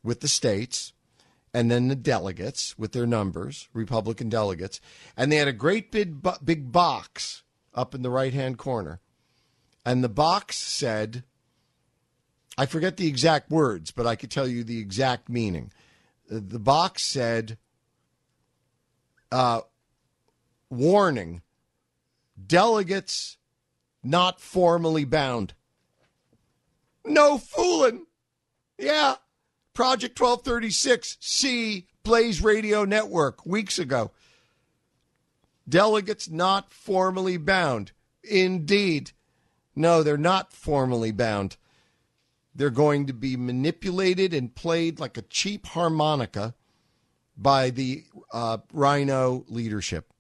[0.04, 0.94] with the states
[1.54, 4.82] and then the delegates with their numbers, Republican delegates,
[5.16, 7.44] and they had a great big big box
[7.76, 9.00] up in the right-hand corner.
[9.86, 11.24] And the box said
[12.58, 15.72] I forget the exact words, but I could tell you the exact meaning.
[16.28, 17.58] The box said
[19.32, 19.62] uh,
[20.72, 21.42] warning
[22.48, 23.38] delegates
[24.04, 25.54] not formally bound.
[27.06, 28.06] No fooling.
[28.78, 29.16] Yeah.
[29.74, 34.12] Project 1236, C, Blaze Radio Network, weeks ago.
[35.68, 37.92] Delegates not formally bound.
[38.24, 39.12] Indeed.
[39.76, 41.56] No, they're not formally bound.
[42.54, 46.54] They're going to be manipulated and played like a cheap harmonica
[47.38, 48.04] by the
[48.34, 50.11] uh, RINO leadership.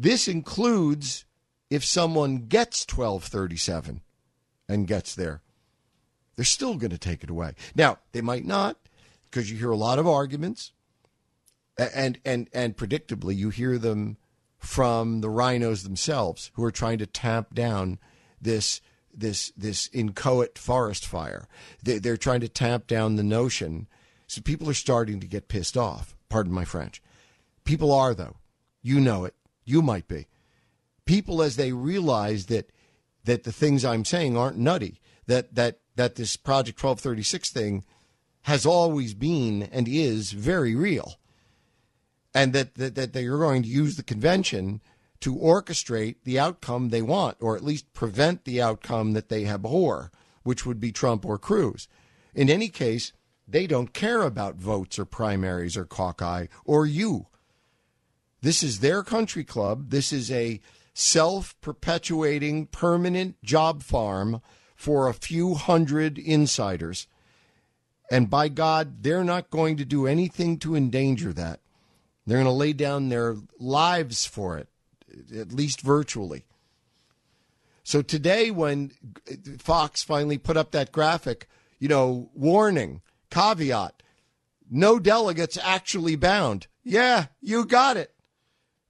[0.00, 1.26] This includes
[1.68, 4.00] if someone gets 1237
[4.66, 5.42] and gets there.
[6.36, 7.52] They're still going to take it away.
[7.74, 8.78] Now, they might not
[9.24, 10.72] because you hear a lot of arguments
[11.76, 14.16] and and and predictably you hear them
[14.56, 17.98] from the RINOs themselves who are trying to tamp down
[18.40, 18.80] this
[19.12, 21.46] this this inchoate forest fire.
[21.82, 23.86] They, they're trying to tamp down the notion.
[24.26, 26.16] So people are starting to get pissed off.
[26.30, 27.02] Pardon my French.
[27.64, 28.36] People are though.
[28.80, 29.34] You know it.
[29.70, 30.26] You might be.
[31.04, 32.70] People as they realize that
[33.24, 35.00] that the things I'm saying aren't nutty.
[35.26, 37.84] That that that this Project 1236 thing
[38.42, 41.16] has always been and is very real.
[42.34, 44.80] And that, that, that they are going to use the convention
[45.20, 50.10] to orchestrate the outcome they want, or at least prevent the outcome that they abhor,
[50.42, 51.86] which would be Trump or Cruz.
[52.34, 53.12] In any case,
[53.46, 57.26] they don't care about votes or primaries or caucus or you.
[58.42, 59.90] This is their country club.
[59.90, 60.60] This is a
[60.94, 64.40] self perpetuating permanent job farm
[64.74, 67.06] for a few hundred insiders.
[68.10, 71.60] And by God, they're not going to do anything to endanger that.
[72.26, 74.68] They're going to lay down their lives for it
[75.36, 76.44] at least virtually.
[77.82, 78.92] So today, when
[79.58, 84.02] Fox finally put up that graphic, you know, warning, caveat,
[84.70, 86.66] no delegates actually bound.
[86.84, 88.12] Yeah, you got it.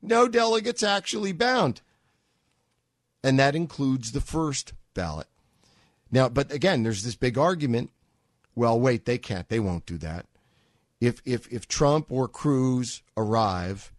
[0.02, 1.82] No delegates actually bound.
[3.22, 5.26] And that includes the first ballot.
[6.10, 7.90] Now, but again, there's this big argument.
[8.54, 9.48] Well, wait, they can't.
[9.48, 10.26] They won't do that.
[11.00, 13.92] If if if Trump or Cruz arrive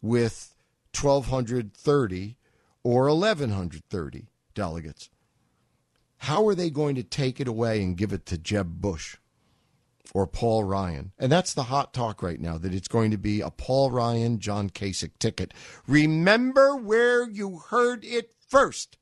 [0.00, 0.54] with
[1.00, 2.36] 1,230
[2.82, 5.10] or 1,130 delegates.
[6.18, 9.16] How are they going to take it away and give it to Jeb Bush
[10.16, 11.12] or Paul Ryan?
[11.18, 14.38] And that's the hot talk right now that it's going to be a Paul Ryan,
[14.38, 15.52] John Kasich ticket.
[15.86, 18.96] Remember where you heard it first.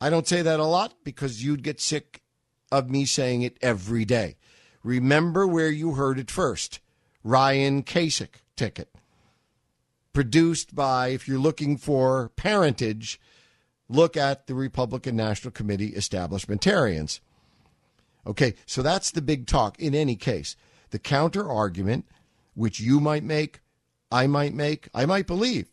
[0.00, 2.22] I don't say that a lot because you'd get sick
[2.72, 4.34] of me saying it every day.
[4.82, 6.80] Remember where you heard it first.
[7.22, 8.88] Ryan Kasich ticket
[10.12, 13.20] produced by, if you're looking for parentage,
[13.88, 17.20] look at the Republican National Committee establishmentarians.
[18.26, 19.78] Okay, so that's the big talk.
[19.78, 20.56] In any case,
[20.90, 22.06] the counter argument,
[22.54, 23.60] which you might make,
[24.10, 25.68] I might make, I might believe,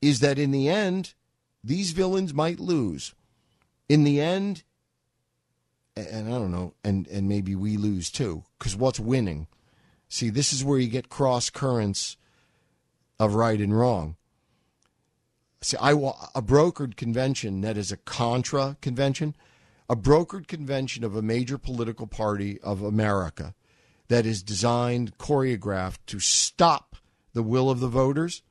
[0.00, 1.14] is that in the end,
[1.62, 3.14] these villains might lose.
[3.88, 4.62] In the end,
[5.96, 9.48] and I don't know, and, and maybe we lose too, because what's winning?
[10.08, 12.16] See, this is where you get cross currents
[13.18, 14.16] of right and wrong.
[15.60, 19.34] See, I a brokered convention that is a contra convention,
[19.88, 23.54] a brokered convention of a major political party of America
[24.08, 26.96] that is designed, choreographed to stop
[27.32, 28.42] the will of the voters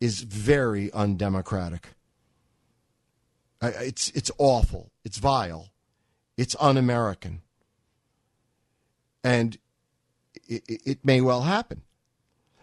[0.00, 1.94] is very undemocratic.
[3.62, 4.90] It's it's awful.
[5.04, 5.70] It's vile.
[6.36, 7.42] It's un-American,
[9.22, 9.56] and
[10.46, 11.82] it, it may well happen.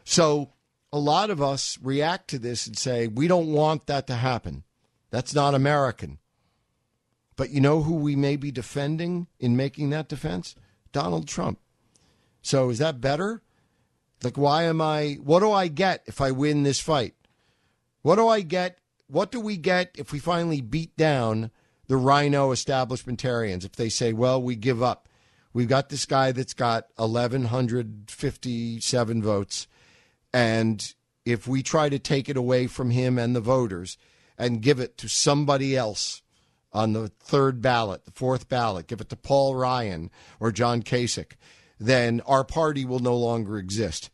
[0.03, 0.52] So
[0.91, 4.64] a lot of us react to this and say, we don't want that to happen.
[5.10, 6.19] That's not American.
[7.41, 10.53] But you know who we may be defending in making that defense?
[10.91, 11.57] Donald Trump.
[12.43, 13.41] So is that better?
[14.23, 17.15] Like, why am I, what do I get if I win this fight?
[18.03, 18.77] What do I get?
[19.07, 21.49] What do we get if we finally beat down
[21.88, 23.65] the RINO establishmentarians?
[23.65, 25.09] If they say, well, we give up.
[25.51, 29.68] We've got this guy that's got 1,157 votes.
[30.31, 30.93] And
[31.26, 33.97] if we try to take it away from him and the voters
[34.38, 36.22] and give it to somebody else
[36.73, 41.34] on the third ballot, the fourth ballot, give it to Paul Ryan or John Kasich,
[41.80, 44.10] then our party will no longer exist.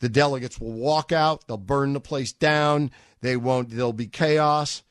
[0.00, 2.90] The delegates will walk out, they'll burn the place down,
[3.20, 4.82] they won't there'll be chaos.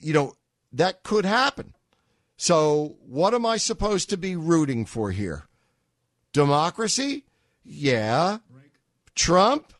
[0.00, 0.34] You know,
[0.72, 1.74] that could happen.
[2.36, 5.48] So, what am I supposed to be rooting for here?
[6.32, 7.24] Democracy?
[7.64, 8.38] Yeah.
[9.14, 9.72] Trump?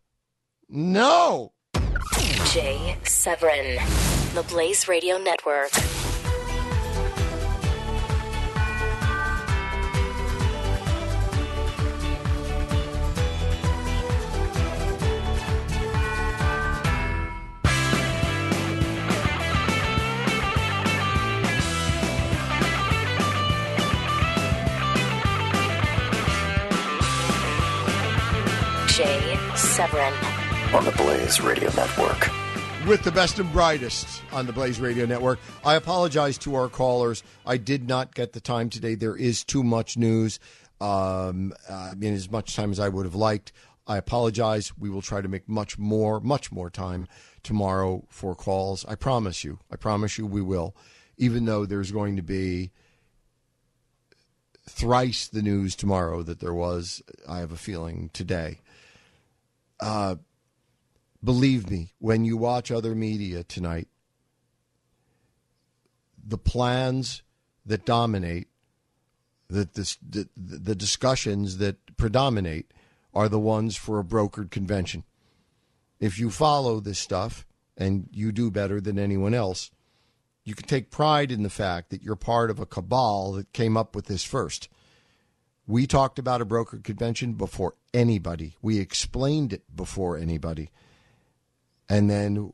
[0.69, 1.53] No.
[2.53, 3.79] Jay Severin,
[4.35, 5.71] the Blaze Radio Network.
[28.89, 30.13] Jay Severin
[30.75, 32.48] on the Blaze Radio Network.
[32.89, 35.39] With the best and brightest on the Blaze Radio Network.
[35.63, 37.23] I apologize to our callers.
[37.45, 38.95] I did not get the time today.
[38.95, 40.41] There is too much news
[40.81, 43.53] um, uh, in as much time as I would have liked.
[43.87, 44.73] I apologize.
[44.79, 47.07] We will try to make much more, much more time
[47.43, 48.87] tomorrow for calls.
[48.87, 49.59] I promise you.
[49.71, 50.75] I promise you we will.
[51.19, 52.71] Even though there's going to be
[54.67, 58.61] thrice the news tomorrow that there was, I have a feeling, today.
[59.79, 60.17] Uh,
[61.23, 63.89] believe me, when you watch other media tonight,
[66.25, 67.23] the plans
[67.67, 68.49] that dominate,
[69.49, 72.73] that this, the, the discussions that predominate,
[73.15, 75.05] are the ones for a brokered convention.
[75.99, 77.47] If you follow this stuff,
[77.79, 79.71] and you do better than anyone else,
[80.45, 83.77] you can take pride in the fact that you're part of a cabal that came
[83.77, 84.69] up with this first.
[85.67, 88.57] We talked about a brokered convention before anybody.
[88.61, 90.71] We explained it before anybody.
[91.89, 92.53] And then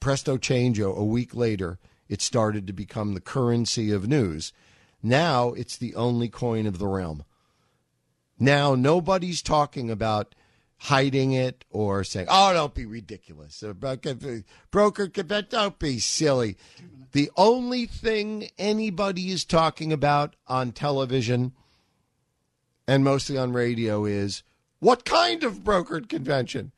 [0.00, 1.78] presto changeo, a week later,
[2.08, 4.52] it started to become the currency of news.
[5.02, 7.24] Now it's the only coin of the realm.
[8.38, 10.34] Now nobody's talking about
[10.76, 13.62] hiding it or saying, "Oh, don't be ridiculous."
[14.70, 16.56] Broker, convention, don't be silly.
[17.12, 21.52] The only thing anybody is talking about on television
[22.86, 24.42] and mostly on radio is
[24.80, 26.72] what kind of brokered convention?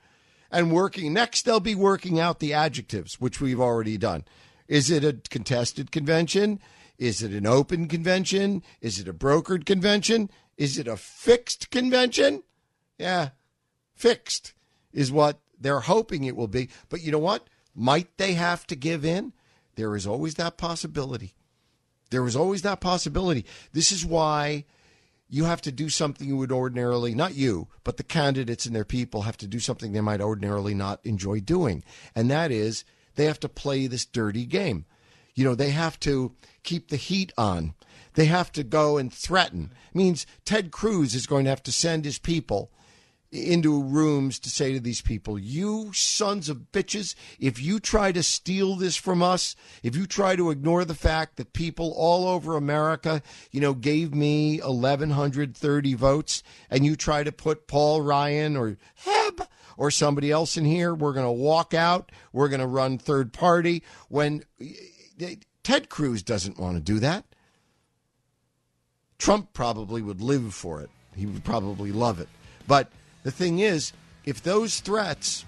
[0.50, 4.24] And working next, they'll be working out the adjectives, which we've already done.
[4.68, 6.60] Is it a contested convention?
[6.98, 8.62] Is it an open convention?
[8.80, 10.30] Is it a brokered convention?
[10.56, 12.42] Is it a fixed convention?
[12.98, 13.30] Yeah,
[13.94, 14.54] fixed
[14.92, 16.70] is what they're hoping it will be.
[16.88, 17.48] But you know what?
[17.74, 19.34] Might they have to give in?
[19.74, 21.34] There is always that possibility.
[22.10, 23.44] There is always that possibility.
[23.72, 24.64] This is why
[25.28, 28.84] you have to do something you would ordinarily, not you, but the candidates and their
[28.84, 31.82] people have to do something they might ordinarily not enjoy doing.
[32.14, 32.84] And that is
[33.16, 34.84] they have to play this dirty game.
[35.34, 37.74] You know, they have to keep the heat on.
[38.14, 39.72] They have to go and threaten.
[39.90, 42.70] It means Ted Cruz is going to have to send his people
[43.32, 48.22] into rooms to say to these people, you sons of bitches, if you try to
[48.22, 52.56] steal this from us, if you try to ignore the fact that people all over
[52.56, 58.78] America, you know, gave me 1,130 votes, and you try to put Paul Ryan or
[59.04, 62.10] Jeb or somebody else in here, we're going to walk out.
[62.32, 63.82] We're going to run third party.
[64.08, 64.44] When
[65.20, 67.24] eh, Ted Cruz doesn't want to do that.
[69.18, 70.90] Trump probably would live for it.
[71.16, 72.28] He would probably love it.
[72.68, 72.92] But
[73.26, 73.92] the thing is,
[74.24, 75.44] if those threats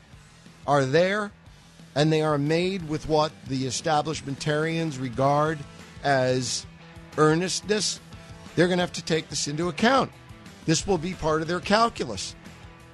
[0.66, 1.30] are there
[1.94, 5.60] and they are made with what the establishmentarians regard
[6.02, 6.66] as
[7.16, 8.00] earnestness,
[8.56, 10.10] they're going to have to take this into account.
[10.66, 12.34] This will be part of their calculus.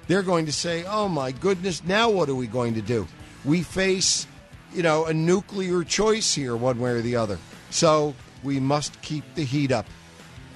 [0.07, 3.07] They're going to say, oh my goodness, now what are we going to do?
[3.43, 4.27] We face,
[4.71, 7.39] you know, a nuclear choice here, one way or the other.
[7.71, 8.13] So
[8.43, 9.87] we must keep the heat up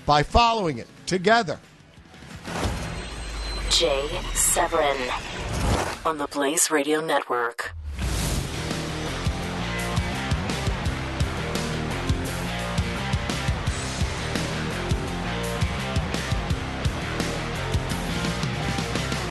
[0.05, 1.59] by following it together.
[3.79, 4.97] Jay Severin
[6.05, 7.73] on the Blaze Radio Network.